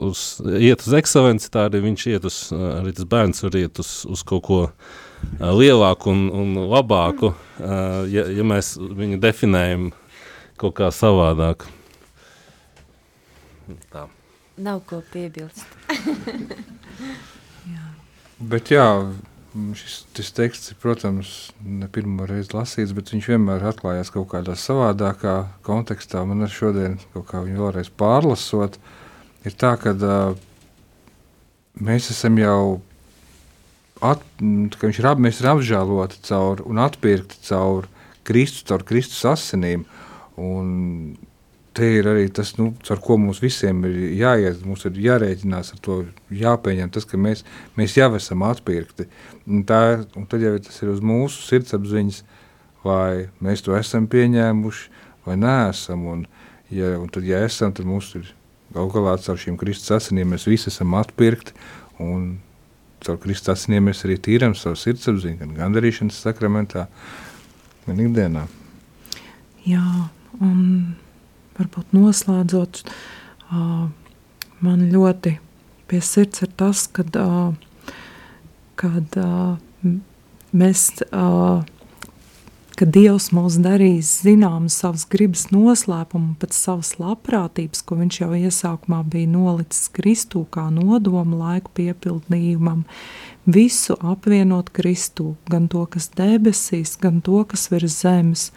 [0.06, 3.90] uz, iet uz ekscelenci, tā arī viņš iet uz, arī tas bērns var iet uz,
[4.06, 4.60] uz kaut ko
[5.42, 9.88] lielāku un, un labāku, ja, ja mēs viņu definējam
[10.62, 11.66] kaut kā savādāk.
[13.90, 14.06] Tā.
[14.62, 15.66] Nav ko piebilst.
[18.38, 18.86] Bet jā,
[19.74, 25.34] šis, šis teksts, protams, ne pirmo reizi lasīts, bet viņš vienmēr atklājās kaut kādā savādākā
[25.66, 26.22] kontekstā.
[26.28, 28.78] Man ar šodien kaut kā viņu vēlreiz pārlasot,
[29.42, 30.38] ir tā, ka uh,
[31.82, 32.78] mēs esam jau,
[34.06, 34.22] at,
[34.78, 37.90] ka viņš ir, ap, mēs ir apžēloti caur un atpirkti caur
[38.28, 39.82] Kristus, caur Kristus asinīm.
[40.38, 41.18] Un
[41.78, 44.62] te ir arī tas, nu, ar ko mums visiem ir jāiet.
[44.66, 45.98] Mums ir jārēķinās ar to,
[46.34, 47.44] jāpieņem tas, ka mēs,
[47.78, 49.06] mēs jau esam atpirkti.
[49.46, 49.80] Un tā,
[50.18, 52.20] un tad jau tas ir uz mūsu sirdsapziņas,
[52.86, 56.04] vai mēs to esam pieņēmuši vai neesam.
[56.10, 56.26] Un,
[56.74, 58.28] ja, un tad, ja esam, tad mums ir
[58.74, 61.56] galu galā caur šīm Kristus asinīm mēs visi esam atpirkti.
[62.02, 62.36] Un
[63.04, 66.86] caur Kristus asinīm mēs arī tīram savu sirdsapziņu, gan gandarīšanas sakramentā,
[67.86, 68.48] gan ikdienā.
[69.68, 69.84] Jā,
[70.40, 70.96] un
[71.58, 72.82] varbūt noslēdzot,
[73.50, 75.38] man ļoti
[75.88, 77.16] pie sirds ir tas, kad,
[78.78, 79.18] kad
[80.52, 80.82] mēs,
[82.78, 89.02] kad Dievs mūs darīs zinām savas gribas noslēpumu pēc savas labprātības, ko viņš jau iesākumā
[89.10, 92.84] bija nolicis Kristū kā nodomu laiku piepildījumam,
[93.48, 98.50] visu apvienot Kristū, gan to, kas debesīs, gan to, kas virs zemes.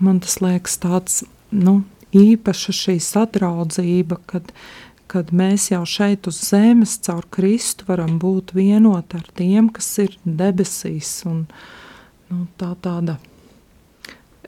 [0.00, 1.82] Man tas liekas tāds, nu,
[2.16, 4.52] īpaša šī sadraudzība, kad,
[5.10, 10.16] kad mēs jau šeit uz zemes caur Kristu varam būt vienoti ar tiem, kas ir
[10.24, 11.20] debesīs.
[11.30, 11.44] Un,
[12.30, 13.18] nu, tā tāda,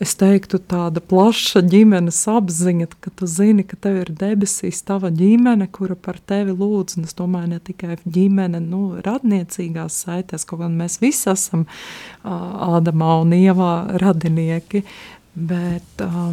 [0.03, 5.69] es teiktu, tāda plaša ģimenes apziņa, ka tu zini, ka tev ir debesīs tava ģimene,
[5.73, 10.79] kura par tevi lūdz, un es domāju, ne tikai ģimene, nu, radniecīgās saitēs, kaut gan
[10.79, 14.83] mēs visi esam uh, Ādamā un Ievā radinieki,
[15.35, 16.33] bet uh,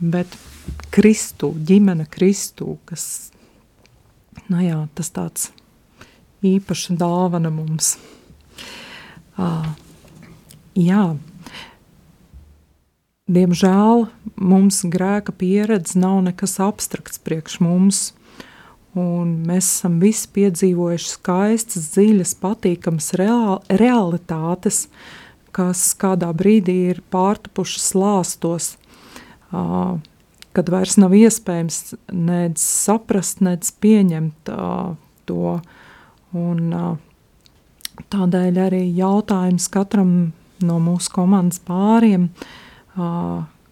[0.00, 0.36] bet
[0.90, 3.30] Kristu, ģimene Kristu, kas,
[4.48, 5.48] nu jā, tas tāds
[6.46, 7.96] īpaša dāvana mums.
[9.38, 9.66] Uh,
[10.78, 11.12] jā,
[13.30, 14.06] diemžēl
[14.38, 18.02] mums grēka pieredze nav nekas abstrakts priekš mums,
[18.98, 24.86] un mēs esam visi piedzīvojuši skaistas, dziļas, patīkamas real, realitātes,
[25.54, 28.74] kas kādā brīdī ir pārtapušas lāstos–
[29.50, 34.50] kad vairs nav iespējams nedz saprast, nedz pieņemt
[35.28, 35.58] to.
[36.36, 36.74] Un,
[38.12, 40.12] tādēļ arī jautājums katram
[40.64, 42.28] no mūsu komandas pāriem,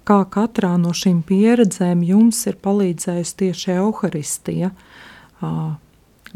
[0.06, 4.72] kā katrā no šīm pieredzēm jums ir palīdzējusi tieši evaharistija.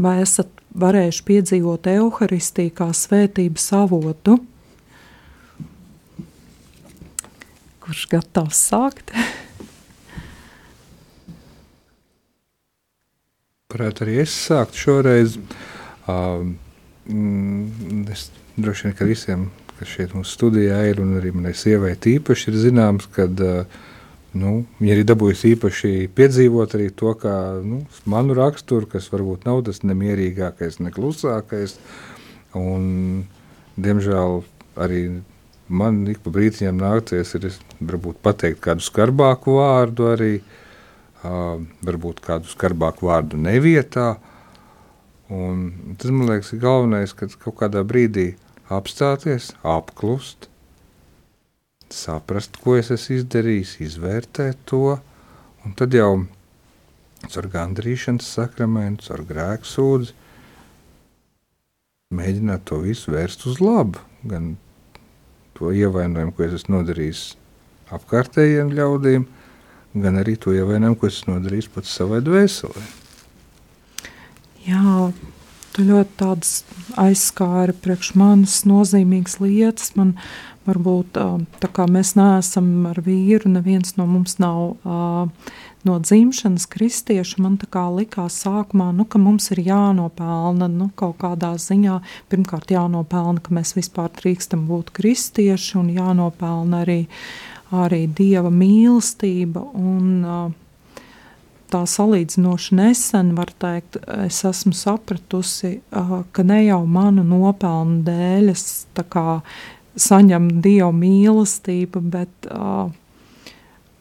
[0.00, 0.50] Vai esat
[0.81, 4.38] varējuši piedzīvot evaharistiju kā svētības avotu?
[7.90, 9.09] Kurš gatavs sākt?
[13.72, 15.35] Varētu arī es sākt šoreiz.
[16.07, 16.53] Uh,
[18.14, 19.42] es droši vien, ka visiem,
[19.81, 23.74] kas šeit mums studijā ir, un arī manai sievai tīpaši ir zināms, ka uh,
[24.38, 27.35] nu, viņa ir dabūjusi īpaši piedzīvot arī to, kā
[27.66, 31.74] nu, manu raksturu, kas varbūt nav tas nemierīgākais, ne klusākais.
[32.55, 32.87] Un,
[33.83, 34.44] diemžēl
[34.79, 35.03] arī
[35.70, 37.46] man ik pa brītiņam nācies ir
[37.78, 40.33] varbūt pateikt kādu skarbāku vārdu arī,
[41.22, 44.12] uh, varbūt kādu skarbāku vārdu nevietā.
[45.30, 48.33] Un tas man liekas ir galvenais, kad kaut kādā brīdī
[48.70, 50.48] apstāties, apklust,
[51.90, 54.98] saprast, ko es esmu izdarījis, izvērtēt to,
[55.66, 56.12] un tad jau
[57.30, 60.16] ar gandrīšanas sakramentu, ar grēku sūdzi
[62.16, 64.56] mēģināt to visu vērst uz labu, gan
[65.61, 67.25] to ievainojumu, ko es esmu nodarījis
[67.92, 69.27] apkārtējiem ļaudīm,
[70.01, 72.87] gan arī to ievainojumu, ko es esmu nodarījis pats savai dvēselē.
[74.64, 74.81] Jā,
[75.74, 76.52] tu ļoti tādas
[77.00, 79.95] aizskāri priekš manis nozīmīgas lietas.
[79.99, 80.16] Man
[80.68, 81.16] varbūt
[81.62, 85.53] tā kā mēs neesam ar vīru, neviens no mums nav uh,
[85.84, 91.18] no dzimšanas kristieši, man tā kā likās sākumā, nu, ka mums ir jānopelna nu, kaut
[91.22, 92.01] kādā ziņā,
[92.32, 97.01] pirmkārt jānopelna, ka mēs vispār drīkstam būt kristieši un jānopelna arī,
[97.72, 100.26] arī Dieva mīlestība un
[101.71, 108.64] tā salīdzinoši nesen, var teikt, es esmu sapratusi, ka ne jau manu nopelnu dēļ es
[108.97, 109.41] tā kā
[110.01, 112.51] saņem Dieva mīlestību, bet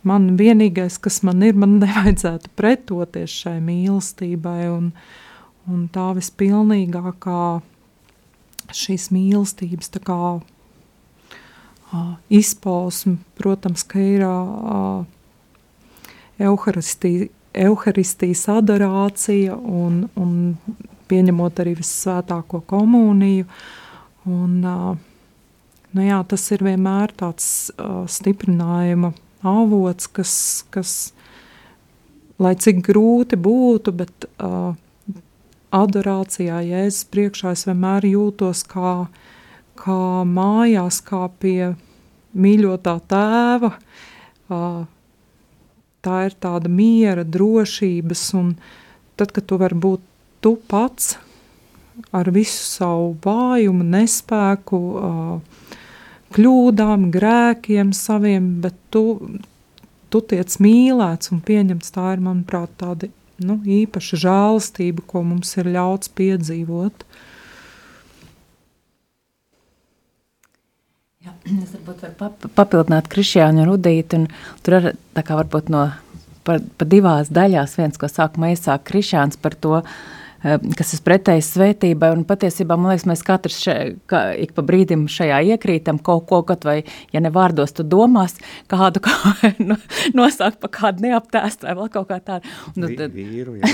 [0.04, 4.94] man vienīgais, kas man ir, man nevajadzētu pretoties šai mīlestībai un,
[5.70, 7.42] un tā vispilnīgākā
[8.76, 10.20] šīs mīlestības tā kā
[12.30, 15.06] izpausme, protams, ka ir uh,
[16.40, 20.34] Euharistija, Euharistijas adorācija un, un
[21.10, 23.47] pieņemot arī vissvētāko komuniju.
[24.30, 27.47] Un, nu jā, tas ir vienmēr tāds
[28.14, 29.14] stiprinājuma
[29.50, 30.34] avots, kas,
[30.70, 30.93] kas,
[32.38, 34.30] lai cik grūti būtu, bet
[35.74, 38.93] adorācijā Jēzus priekšā es vienmēr jūtos kā,
[39.80, 41.74] kā mājās, kā pie
[42.38, 43.74] mīļotā tēva.
[44.50, 44.86] Uh,
[46.06, 48.54] tā ir tāda miera, drošības, un
[49.20, 50.06] tad, kad tu vari būt
[50.43, 51.18] tu pats
[52.16, 54.80] ar visu savu vājumu, nespēku,
[56.36, 59.04] kļūdām, grēkiem saviem, bet tu,
[60.10, 61.93] tu tiec mīlēts un pieņemts.
[61.95, 63.10] Tā ir, manuprāt, tāda
[63.43, 67.06] nu, īpaša žēlastība, ko mums ir ļauts piedzīvot.
[71.20, 74.30] Jā, es varbūt varu papildināt Krišjānu Rudīti, un
[74.64, 75.90] tur ar, tā kā varbūt no
[76.48, 79.98] pa, pa divās daļās, viens, ko sākumā iesāk Krišjāns par to, uh,
[80.42, 82.12] kas ir pretējs svētībai.
[82.16, 83.76] Un patiesībā man liekas, mēs katrs še,
[84.10, 86.80] ka, ik pa brīdim šajā iekrītam kaut ko, kaut vai,
[87.14, 88.38] ja ne vārdos, tu domās
[88.72, 89.16] kādu kā,
[89.60, 89.80] no,
[90.18, 92.56] nosaukt pa kādu neaptēstu vai vēl kaut kā tādu.
[92.76, 93.74] Un tad, Vīru, jā.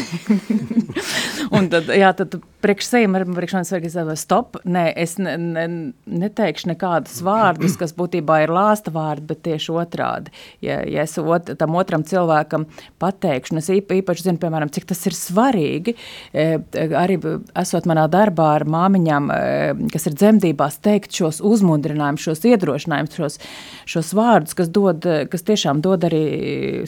[1.58, 4.60] un tad, jā, tad priekš sevim, priekš manis vajag izdevies stop.
[4.66, 5.66] Nē, es ne, ne,
[6.10, 10.34] neteikšu nekādus vārdus, kas būtībā ir lāsta vārdi, bet tieši otrādi.
[10.66, 12.68] Ja, ja es ot, tam otram cilvēkam
[13.02, 15.96] pateikšu, un es īpaši zinu, piemēram, cik tas ir svarīgi,
[16.34, 17.18] e, arī
[17.58, 23.40] esot manā darbā ar māmiņām, eh, kas ir dzemdībās, teikt šos uzmundrinājumus, šos iedrošinājumus, šos,
[23.86, 26.26] šos vārdus, kas, dod, kas tiešām dod arī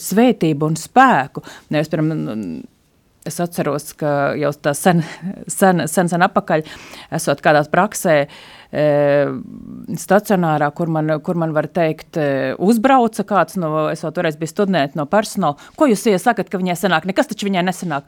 [0.01, 1.43] svētību un spēku.
[1.69, 2.63] Nevis, piemēram,
[3.27, 5.03] es atceros, ka jau tā sen,
[5.51, 6.63] sen, sen, sen apakaļ,
[7.17, 8.15] esot kādās praksē,
[8.71, 8.85] e,
[9.99, 12.19] stacionārā, kur man, kur man var teikt,
[12.63, 16.77] uzbrauca kāds no, es vēl toreiz biju studēt no personāla, ko jūs iesakat, ka viņai
[16.79, 18.07] sanāk, nekas taču viņai nesanāk.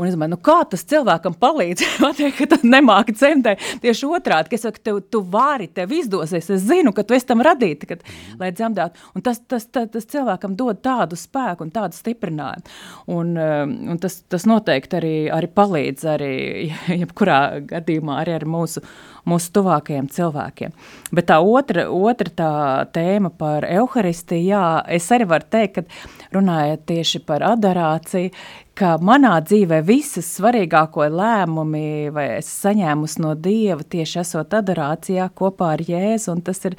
[0.00, 1.84] Un es domāju, nu kā tas cilvēkam palīdz?
[2.00, 3.64] Pateikt, ka tu nemāki dzemdēt.
[3.82, 6.48] Tieši otrādi, ka es saku, tev, tu vari, tev izdosies.
[6.56, 8.04] Es zinu, ka tu esi tam radīti, kad,
[8.40, 9.10] lai dzemdētu.
[9.18, 12.78] Un tas, tas, tas, tas cilvēkam dod tādu spēku un tādu stiprinājumu.
[13.12, 16.32] Un, um, un tas, tas noteikti arī, arī palīdz arī,
[17.02, 18.80] jebkurā gadījumā arī ar mūsu,
[19.28, 20.72] mūsu tuvākajiem cilvēkiem.
[21.12, 22.54] Bet tā otra, otra tā
[22.96, 24.64] tēma par evaharistiju, jā,
[24.96, 28.32] es arī varu teikt, ka runājot tieši par adorāciju,
[28.80, 35.74] ka manā dzīvē visas svarīgāko lēmumi vai es saņēmusi no Dieva tieši esot adorācijā kopā
[35.76, 36.76] ar Jēzu, un tas ir,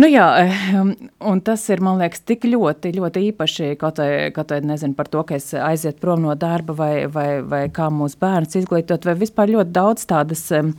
[0.00, 0.92] nu jā, ehm,
[1.30, 5.10] un tas ir, man liekas, tik ļoti, ļoti īpaši, kaut vai, kaut vai nezinu par
[5.12, 9.14] to, ka es aiziet prom no darba vai, vai, vai kā mūsu bērns izglītot, vai
[9.22, 10.74] vispār ļoti daudz tādas, ehm,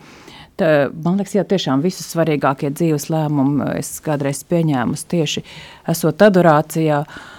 [0.60, 5.48] tā, man liekas, jā, tiešām visus svarīgākie dzīves lēmumi es kādreiz pieņēmus tieši
[5.96, 7.36] esot adorācijā, uh,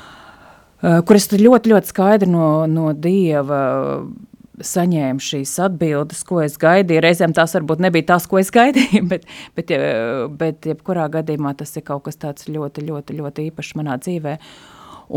[0.80, 3.60] Eh, kur es ļoti, ļoti skaidri no, no Dieva
[4.64, 7.02] saņēmu šīs atbildes, ko es gaidīju.
[7.04, 9.72] Reizēm tās varbūt nebija tās, ko es gaidīju, bet, bet,
[10.40, 14.36] bet jebkurā gadījumā tas ir kaut kas tāds ļoti, ļoti, ļoti īpašs manā dzīvē.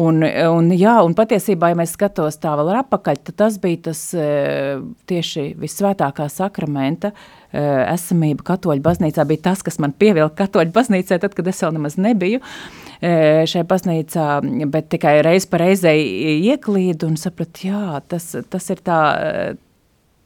[0.04, 4.00] Un, un, jā, un patiesībā, ja mēs skatos tā vēl atpakaļ, tad tas bija tas
[4.18, 11.22] eh, tieši visvētākā sakramenta eh, esamība katoļu baznīcā, bija tas, kas man pievilka katoļu baznīcai,
[11.22, 12.42] tad, kad es vēl nemaz nebiju.
[12.42, 14.26] Uh, Šajā baznīcā,
[14.72, 16.06] bet tikai reiz pa reizei
[16.54, 19.00] ieklīdu un sapratu, jā, tas, tas ir tā,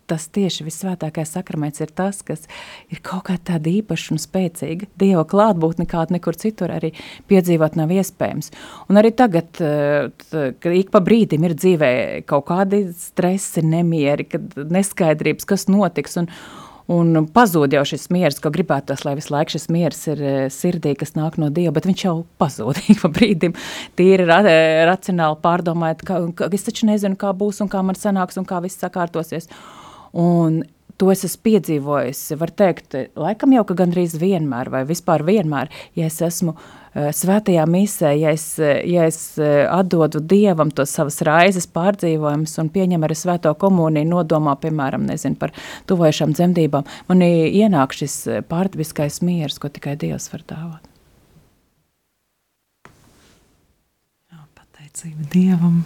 [0.07, 2.45] tas tieši visvētākais sakraments ir tas, kas
[2.93, 4.89] ir kaut kā tāda īpaša un spēcīga.
[4.99, 6.93] Dieva klātbūtne kāda nekur citur arī
[7.31, 8.53] piedzīvot nav iespējams.
[8.91, 11.91] Un arī tagad, kad ik pa brīdim ir dzīvē
[12.29, 16.31] kaut kādi stresi, nemieri, kad neskaidrības, kas notiks, un,
[16.87, 20.93] Un pazūd jau šis miers, ko gribētos, lai visu laiku šis miers ir e, sirdī,
[20.95, 23.57] kas nāk no Dieva, bet viņš jau pazūd pa brīdim.
[23.99, 24.55] Tīri ra e,
[24.87, 28.61] racionāli pārdomājot, ka, ka es taču nezinu, kā būs un kā man sanāks un kā
[28.63, 29.51] viss sakārtosies.
[30.15, 30.61] Un
[30.97, 36.07] to es esmu piedzīvojis, var teikt, laikam jau, ka gandrīz vienmēr vai vispār vienmēr, ja
[36.09, 41.69] es esmu uh, svētajā misē, ja es, ja es uh, atdodu Dievam to savas raizes
[41.73, 45.53] pārdzīvojumus un pieņem arī svēto komuniju nodomā, piemēram, nezinu, par
[45.89, 48.19] tuvojušām dzemdībām, man ienāk šis
[48.49, 50.91] pārdabiskais miers, ko tikai Dievs var dāvāt.
[54.33, 55.81] Jā, pateicība Dievam.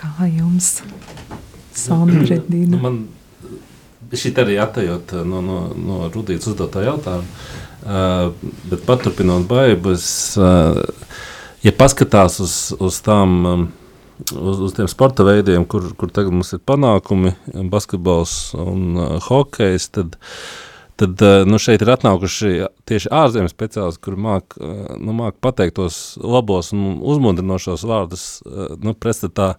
[0.00, 0.78] Kā jums?
[1.80, 2.80] Sandrina.
[2.84, 3.02] Man
[4.10, 7.42] šī arī atejot no, no, no Rudītas uzdotā jautājuma.
[7.80, 8.34] Uh,
[8.68, 10.04] bet paturpinot baigas,
[10.36, 10.76] uh,
[11.64, 13.38] ja paskatās uz, uz tām.
[13.48, 13.68] Um,
[14.36, 17.34] uz, uz tiem sporta veidiem, kur, kur tagad mums ir panākumi,
[17.72, 20.18] basketbols un uh, hokejs, tad,
[21.00, 22.52] tad uh, nu, šeit ir atnākuši
[22.88, 28.74] tieši ārzemju speciālisti, kuri māk, uh, nu, māk pateikt tos labos un uzmundrinošos vārdus uh,
[28.82, 29.54] nu, pretstatā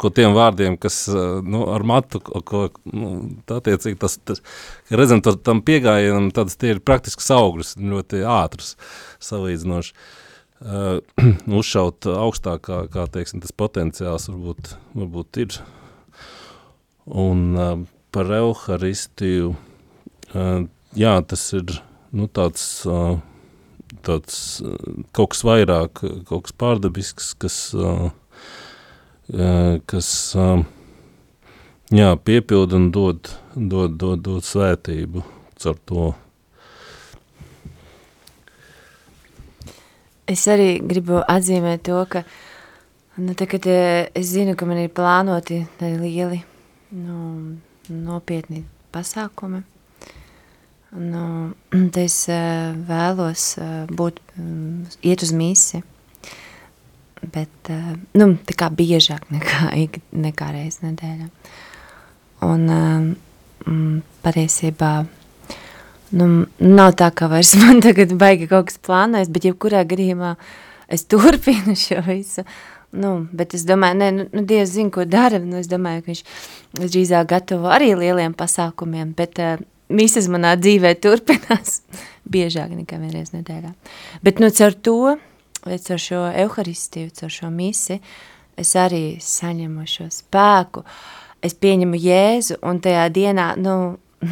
[0.00, 1.04] ko tiem vārdiem, kas
[1.44, 3.14] nu, ar matu, ko, nu,
[3.52, 4.40] attiecīgi tas, tas
[4.88, 8.74] redzam, to, tam piegājienam, tāds tie ir praktisks augļus, ļoti ātrs
[9.24, 9.96] salīdzinoši.
[10.64, 11.02] Uh,
[11.60, 15.58] uzšaut augstāk, kā, kā teiksim, tas potenciāls varbūt, varbūt ir.
[17.04, 17.72] Un uh,
[18.14, 19.50] par Euharistiju,
[20.32, 20.64] uh,
[20.96, 21.74] jā, tas ir
[22.14, 23.18] nu, tāds, uh,
[24.06, 24.78] tāds uh,
[25.12, 28.08] kaut kas vairāk, kaut kas pārdabisks, kas, uh,
[29.28, 30.08] kas
[31.94, 35.24] jā, piepilda un dod, dod, dod, dod svētību
[35.60, 36.10] caur to.
[40.28, 42.24] Es arī gribu atzīmēt to, ka
[43.20, 46.40] nu, tā, kad, es zinu, ka man ir plānoti lieli
[46.96, 47.56] nu,
[47.88, 48.64] nopietni
[48.94, 49.60] pasākumi.
[50.94, 51.24] Nu,
[52.06, 52.20] es
[52.88, 53.48] vēlos
[53.92, 54.22] būt,
[55.02, 55.82] iet uz misi,
[57.32, 57.72] bet
[58.18, 59.72] nu, tā kā biežāk nekā,
[60.26, 61.28] nekā reiz nedēļā.
[62.44, 63.16] Un
[64.24, 64.94] patiesībā
[66.14, 70.34] Nu, nav tā, ka vairs man tagad baigi kaut kas plānojas, bet jebkurā gadījumā
[70.92, 72.44] es turpinu šo visu.
[72.94, 75.40] Nu, bet es domāju, ne, nu, nu Dievs zina, ko dara.
[75.42, 76.20] Nu, es domāju, ka viņš
[76.78, 79.56] drīzāk gatavo arī lieliem pasākumiem, bet uh,
[79.90, 81.80] misas manā dzīvē turpinās
[82.36, 83.74] biežāk nekā vienreiz nedēļā.
[84.22, 84.98] Bet nu, caur to,
[85.64, 87.98] caur šo euharistiju, caur šo misi,
[88.60, 90.84] es arī saņemu šo spēku,
[91.44, 93.76] es pieņemu Jēzu un tajā dienā, nu,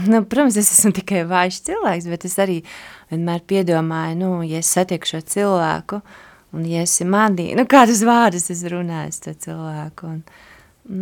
[0.06, 2.60] Nu, protams, es esmu tikai vājš cilvēks, bet es arī
[3.10, 5.98] vienmēr piedomāju, nu, ja es satieku šo cilvēku,
[6.56, 10.22] un ja esi manī, nu, kādus vārdus es runāju to cilvēku, un,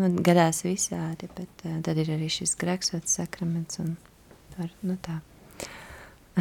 [0.01, 3.95] nu, gadās visādi, bet uh, tad ir arī šis greksots sakraments, un
[4.57, 5.21] var, nu, tā.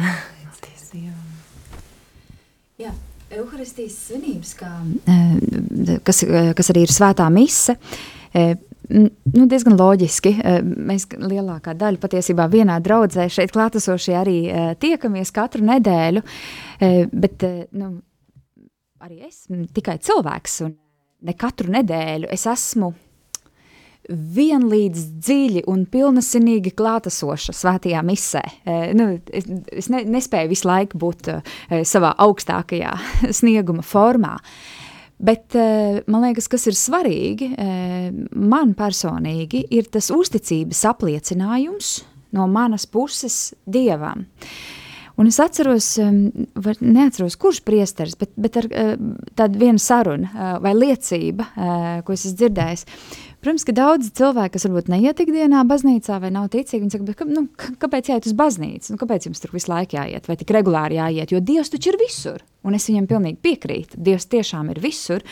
[0.00, 1.14] Paldies, jā.
[3.50, 4.68] Euharistijas svinības, kā,
[6.06, 6.22] kas,
[6.54, 7.74] kas arī ir svētā mise,
[8.90, 10.34] nu, diezgan loģiski.
[10.38, 16.22] Eh, mēs lielākā daļa patiesībā vienā draudzē šeit klātesošie arī eh, tiekamies katru nedēļu,
[16.80, 17.46] eh, bet
[17.78, 17.92] nu,
[19.04, 19.46] arī es
[19.76, 20.74] tikai cilvēks un
[21.26, 22.92] ne katru nedēļu es esmu
[24.10, 28.42] vienlīdz dziļi un pilnasinīgi klātesoša svētajā misē.
[28.64, 31.40] E, nu, es es ne, nespēju visu laiku būt e,
[31.88, 32.96] savā augstākajā
[33.40, 34.36] snieguma formā.
[34.36, 34.78] E,
[35.20, 37.50] Bet eh, man liekas, kas ir svarīgi
[38.32, 41.98] man personīgi, ir tas uzticības apliecinājums
[42.36, 44.24] no manas puses dievam.
[45.20, 45.90] Un es atceros,
[46.64, 48.68] var, neatceros, kurš priesteris, bet, bet ar
[49.36, 50.30] tādu vienu sarunu
[50.64, 51.48] vai liecību,
[52.06, 52.86] ko es esmu dzirdējis.
[53.40, 57.26] Protams, ka daudzi cilvēki, kas varbūt neiet ikdienā baznīcā vai nav ticīgi, viņi saka, ka,
[57.28, 57.46] nu,
[57.80, 58.92] kāpēc jāiet uz baznīcu?
[58.92, 61.32] Nu, kāpēc jums tur visu laiku jāiet vai tik regulāri jāiet?
[61.32, 62.42] Jo Dievs taču ir visur.
[62.68, 63.96] Un es viņam pilnīgi piekrītu.
[63.96, 65.24] Dievs tiešām ir visur.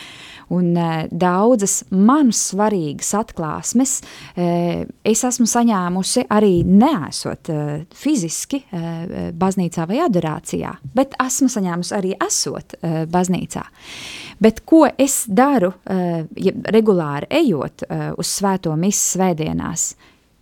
[0.49, 9.29] Un uh, daudzas man svarīgas atklāsmes uh, es esmu saņēmusi arī neesot uh, fiziski uh,
[9.37, 13.67] baznīcā vai adorācijā, bet esmu saņēmusi arī esot uh, baznīcā.
[14.39, 19.91] Bet ko es daru, uh, ja regulāri ejot uh, uz svēto misu svētdienās,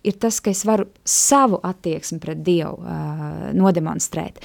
[0.06, 4.38] ir tas, ka es varu savu attieksmi pret Dievu uh, nodemonstrēt.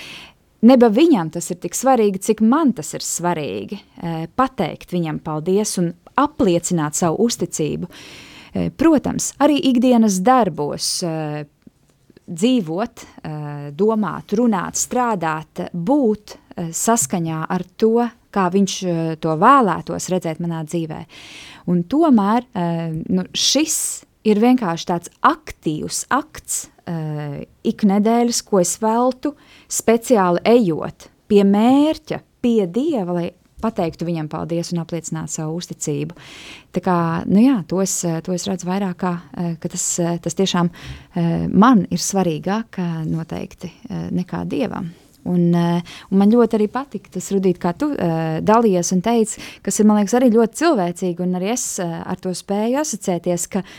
[0.64, 3.82] Neba viņam tas ir tik svarīgi, cik man tas ir svarīgi.
[4.32, 7.90] Pateikt viņam paldies un apliecināt savu uzticību.
[8.80, 10.88] Protams, arī ikdienas darbos
[12.24, 13.04] dzīvot,
[13.76, 16.38] domāt, runāt, strādāt, būt
[16.80, 18.78] saskaņā ar to, kā viņš
[19.24, 21.04] to vēlētos redzēt manā dzīvē.
[21.72, 22.50] Un tomēr
[23.08, 23.78] nu, šis
[24.28, 29.34] ir vienkārši tāds aktīvs akts uh, iknedēļas, ko es veltu
[29.72, 33.30] speciāli ejot pie mērķa, pie Dieva, lai
[33.64, 36.18] pateiktu viņam paldies un apliecinātu savu uzticību.
[36.76, 36.98] Tā kā,
[37.30, 39.86] nu jā, to es, to es redzu vairāk kā, eh, ka tas,
[40.24, 43.72] tas tiešām eh, man ir svarīgāk noteikti
[44.12, 44.92] nekā Dievam.
[45.30, 49.80] Un, un man ļoti arī patika tas, Rudīt, kā tu uh, dalījies un teici, kas
[49.80, 53.64] ir, man liekas, arī ļoti cilvēcīgi, un arī es uh, ar to spēju asociēties, ka
[53.64, 53.78] uh,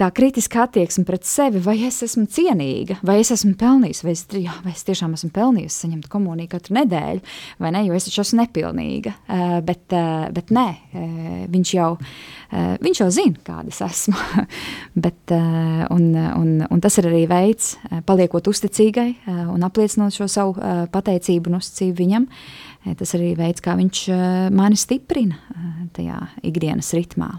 [0.00, 4.24] tā kritiska attieksme pret sevi, vai es esmu cienīga, vai es esmu pelnījis, vai es,
[4.34, 7.22] jā, vai es tiešām esmu pelnījis saņemt komuniju katru nedēļu,
[7.62, 9.14] vai ne, jo es taču esmu nepilnīga.
[9.24, 14.18] Uh, bet, uh, bet nē, uh, viņš jau, uh, viņš jau zina, kāda es esmu.
[15.06, 20.16] bet, uh, un, un, un tas ir arī veids, uh, paliekot uzticīgai uh, un apliecinot
[20.16, 24.78] šo savu uh, pateicību un uzticību viņam, uh, tas arī veids, kā viņš uh, mani
[24.80, 26.20] stiprina uh, tajā
[26.50, 27.34] ikdienas ritmā.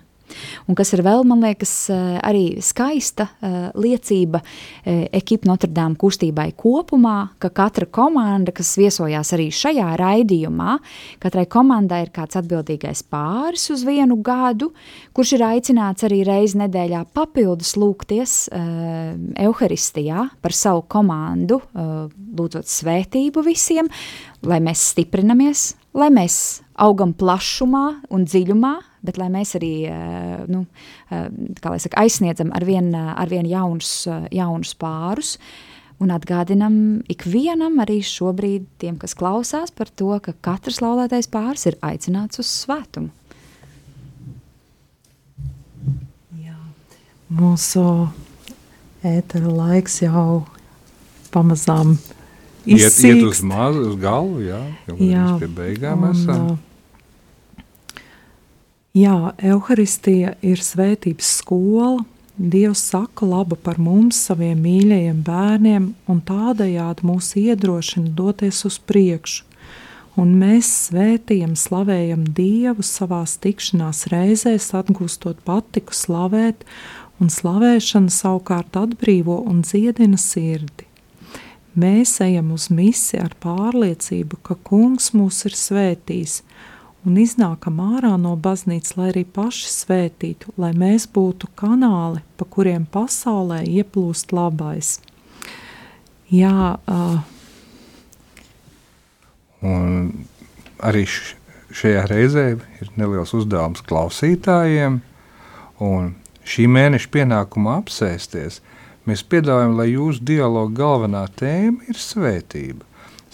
[0.66, 5.98] Un kas ir vēl, man liekas, eh, arī skaista eh, liecība eh, ekipa Notre Dame
[6.00, 10.78] kustībai kopumā, ka katra komanda, kas viesojās arī šajā raidījumā,
[11.24, 14.72] katrai komandai ir kāds atbildīgais pāris uz vienu gadu,
[15.16, 18.36] kurš ir aicināts arī reizi nedēļā papildus lūgties
[19.46, 23.90] Euharistijā par savu komandu, lūdzot svētību visiem,
[24.46, 26.38] lai mēs stiprinamies, lai mēs
[26.82, 28.74] augam plašumā un dziļumā,
[29.06, 30.66] bet lai mēs arī eh, nu,
[31.14, 31.30] eh,
[31.62, 35.36] saka, aizsniedzam ar vien, ar vien jaunus, jaunus pārus.
[36.03, 36.74] Un atgādinam
[37.08, 42.49] ikvienam, arī šobrīd, tiem, kas klausās, par to, ka katrs laulātais pāris ir aicināts uz
[42.51, 43.14] svētumu.
[46.41, 46.58] Jā.
[47.32, 47.86] Mūsu
[49.08, 50.43] ētera laiks jau
[51.32, 51.95] pamazām
[52.66, 56.56] iet, iet uz, maz, uz galvu, jā, jau jā, pie beigām un, esam.
[58.96, 62.06] Jā, Euharistija ir svētības skola.
[62.36, 69.43] Dievs saka labu par mums, saviem mīļajiem bērniem, un tādējādi mūs iedrošina doties uz priekšu.
[70.16, 76.64] Un mēs svētījam, slavējam Dievu savā tikšanās reizēs, atgūstot patiku slavēt,
[77.20, 80.88] un slavēšana savukārt atbrīvo un dziedina sirdi.
[81.76, 86.45] Mēs ejam uz misi ar pārliecību, ka Kungs mūs ir svētījis,
[87.06, 92.88] un iznākam ārā no baznīcas, lai arī paši svētītu, lai mēs būtu kanāli, pa kuriem
[92.91, 94.97] pasaulē ieplūst labais.
[96.34, 97.18] Jā, uh,
[99.66, 100.26] un
[100.82, 101.06] arī
[101.76, 105.01] šajā reizē ir neliels uzdevums klausītājiem,
[105.86, 108.62] un šī mēneša pienākuma apsēsties,
[109.06, 112.86] mēs piedāvājam, lai jūsu dialoga galvenā tēma ir svētība.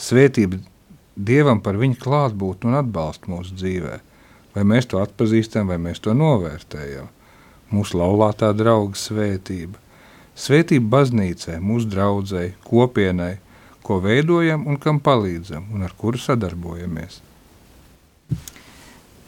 [0.02, 0.60] Svētība
[1.16, 4.00] Dievam par viņu klātbūtni un atbalstu mūsu dzīvē.
[4.56, 7.10] Vai mēs to atpazīstam, vai mēs to novērtējam.
[7.72, 9.80] Mūsu laulātā drauga svētība.
[10.36, 13.36] Svētība baznīcai, mūsu draudzēji, kopienai,
[13.84, 17.22] ko veidojam un kam palīdzam un ar kuru sadarbojamies.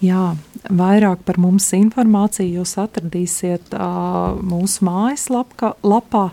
[0.03, 0.33] Jā,
[0.67, 6.25] vairāk par mums informāciju jūs atradīsiet uh, mūsu mājaslapā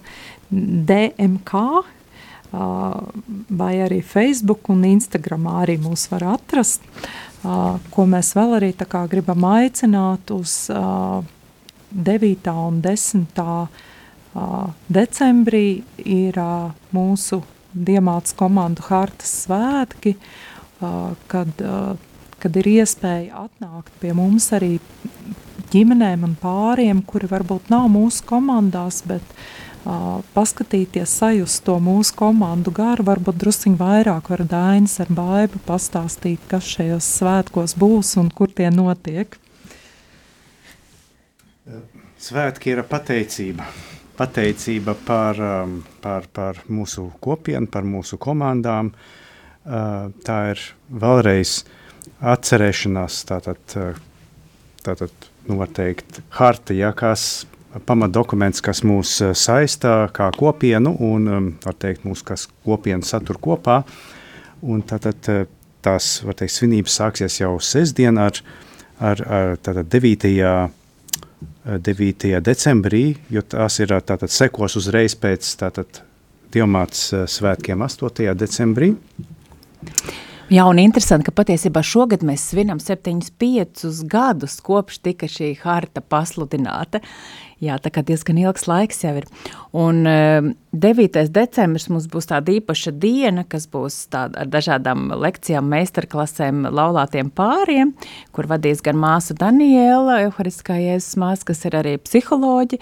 [0.51, 1.63] DMK
[2.53, 6.83] vai arī Facebook un Instagramā arī mūs var atrast,
[7.43, 8.73] ko mēs vēl arī
[9.09, 12.51] gribam aicināt uz 9.
[12.51, 13.69] un 10.
[14.89, 16.43] decembrī ir
[16.93, 20.17] mūsu Diemāts komandu hartas svētki,
[21.31, 21.61] kad,
[22.43, 24.81] kad ir iespēja atnākt pie mums arī
[25.71, 29.70] ģimenēm un pāriem, kuri varbūt nav mūsu komandās, bet uh,
[30.35, 36.69] paskatīties, sajust to mūsu komandu garu, varbūt drusciņ vairāk var Dainis ar baibu pastāstīt, kas
[36.77, 39.37] šajos svētkos būs un kur tie notiek.
[42.21, 43.65] Svētki ir pateicība.
[44.21, 45.39] Pateicība par,
[46.05, 48.93] par, par mūsu kopienu, par mūsu komandām.
[49.65, 50.61] Tā ir
[50.93, 51.63] vēlreiz
[52.21, 53.77] atcerēšanās, tātad,
[54.85, 57.47] tātad nu var teikt, harta, ja, kas
[57.87, 63.39] pamatdokuments, kas mūs eh, saista kā kopienu un, um, var teikt, mūs kas kopienu satur
[63.43, 63.83] kopā.
[64.67, 65.47] Un tātad eh,
[65.85, 68.43] tās, var teikt, svinības sāksies jau sestdien ar,
[68.99, 70.35] ar, ar tātad 9.
[71.71, 72.31] 9.
[72.35, 76.05] Eh, decembrī, jo tās ir tātad sekos uzreiz pēc tātad
[76.51, 78.33] Dievmātes svētkiem 8.
[78.35, 78.89] decembrī.
[80.51, 86.99] Jā, un interesanti, ka patiesībā šogad mēs svinam 75 gadus kopš tika šī harta pasludināta.
[87.61, 89.27] Jā, tā kā diezgan ilgs laiks jau ir.
[89.77, 91.27] Un uh, ehm, 9.
[91.35, 97.91] decembris mums būs tāda īpaša diena, kas būs tāda ar dažādām lekcijām, meistarklasēm, laulātiem pāriem,
[98.33, 102.81] kur vadīs gan māsa Daniela, Euhariskā Jēzus māsa, kas ir arī psiholoģi,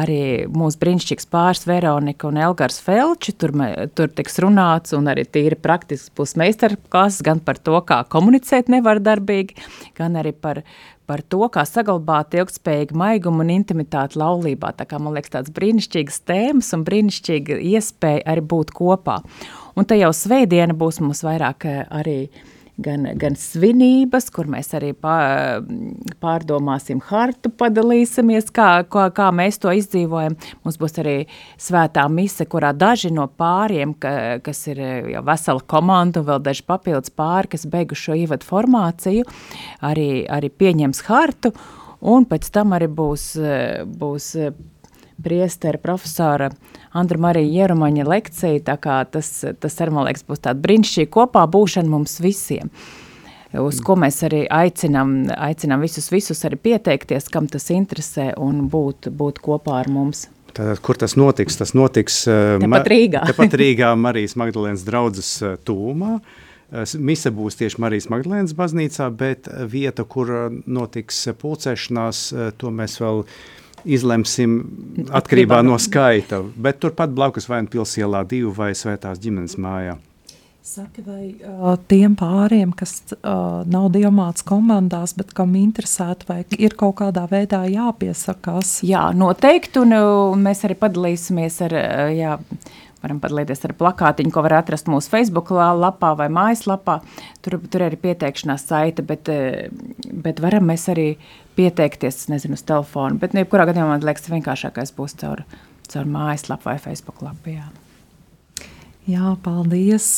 [0.00, 0.18] arī
[0.50, 3.54] mūsu brīnišķīgs pāris Veronika un Elgars Felči, tur,
[3.94, 9.60] tur tiks runāts un arī tīri praktiski būs meistarklases gan par to, kā komunicēt nevardarbīgi,
[10.00, 10.64] gan arī par
[11.06, 14.72] par to, kā saglabāt ilgspējīgu maigumu un intimitāti laulībā.
[14.76, 19.20] Tā kā man liekas tāds brīnišķīgs tēmas un brīnišķīga iespēja arī būt kopā.
[19.76, 22.18] Un te jau svētdiena būs mums vairāk eh, arī
[22.82, 24.92] gan, gan svinības, kur mēs arī
[26.22, 30.36] pārdomāsim hartu, padalīsimies, kā, kā, kā mēs to izdzīvojam.
[30.64, 31.16] Mums būs arī
[31.62, 34.82] svētā mise, kurā daži no pāriem, ka, kas ir
[35.14, 39.26] jau vesela komanda vēl daži papildus pāri, kas beiguši šo ievadu formāciju,
[39.86, 41.52] arī, arī pieņems hartu,
[42.06, 43.30] un pēc tam arī būs,
[43.98, 44.32] būs
[45.22, 46.50] priestera profesora
[46.96, 51.44] Andra Marija Jerumaņa lekcija, tā kā tas, tas arī, man liekas, būs tāda brīnišķīga kopā
[51.50, 52.70] būšana mums visiem.
[53.56, 59.08] Uz ko mēs arī aicinām, aicinām visus, visus arī pieteikties, kam tas interesē un būt,
[59.14, 60.26] būt kopā ar mums.
[60.56, 61.58] Tātad, kur tas notiks?
[61.60, 63.22] Tas notiks tepat Rīgā.
[63.30, 65.30] tepat Rīgā Marijas Magdalēnas draudzes
[65.68, 66.18] tūmā.
[66.98, 70.32] Mise būs tieši Marijas Magdalēnas baznīcā, bet vieta, kur
[70.66, 72.22] notiks pulcēšanās,
[72.58, 73.22] to mēs vēl
[73.86, 74.58] izlemsim
[75.14, 76.42] atkarībā no skaita.
[76.56, 79.96] Bet turpat blakus vai nu pilsēlā divu vai svētās ģimenes mājā.
[80.66, 86.74] Saki, vai uh, tiem pāriem, kas uh, nav diamāts komandās, bet kam interesēti, vai ir
[86.74, 88.80] kaut kādā veidā jāpiesakās?
[88.82, 91.76] Jā, noteikti, un, un mēs arī padalīsimies ar,
[92.10, 92.32] jā,
[93.02, 96.98] varam padalīties ar plakātiņu, ko var atrast mūsu Facebook lapā vai mājaslapā.
[97.44, 99.30] Tur, tur arī pieteikšanās saita, bet,
[100.26, 101.08] bet varam mēs arī
[101.58, 103.20] pieteikties, nezinu, uz telefonu.
[103.20, 105.44] Bet, nu, jebkurā gadījumā, man liekas, vienkāršākais būs caur,
[105.92, 107.56] caur mājaslapu vai Facebook lapu.
[107.56, 107.68] Jā,
[109.10, 110.10] jā paldies!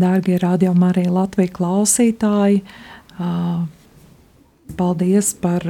[0.00, 2.62] Dārgie rādījumi arī Latvijas klausītāji,
[4.78, 5.66] paldies par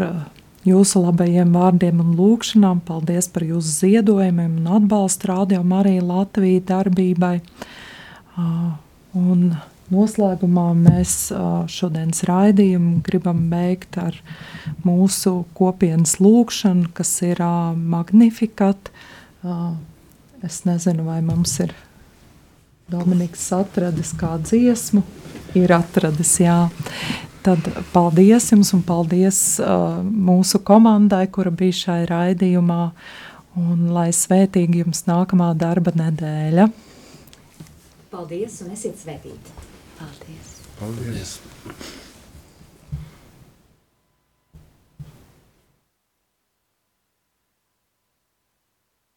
[0.67, 7.35] jūsu labajiem vārdiem un lūgšanām, paldies par jūsu ziedojumiem un atbalstu rādījumi arī Latvijas darbībai.
[9.17, 9.53] Un
[9.91, 11.15] Noslēgumā mēs
[11.75, 14.15] šodienas raidījumu gribam beigt ar
[14.87, 17.43] mūsu kopienas lūgšanu, kas ir
[17.75, 18.93] Magnificat.
[20.47, 21.75] Es nezinu, vai mums ir
[22.91, 25.03] Dominiks atradis kā dziesmu.
[25.59, 26.69] Ir atradis, jā.
[27.41, 32.82] Tad paldies jums un paldies uh, mūsu komandai, kura bija šai raidījumā.
[33.61, 36.68] Un lai svētīgi jums nākamā darba nedēļa.
[38.12, 39.57] Paldies un esiet svētīti!
[39.99, 40.53] Paldies!
[40.78, 41.34] Paldies.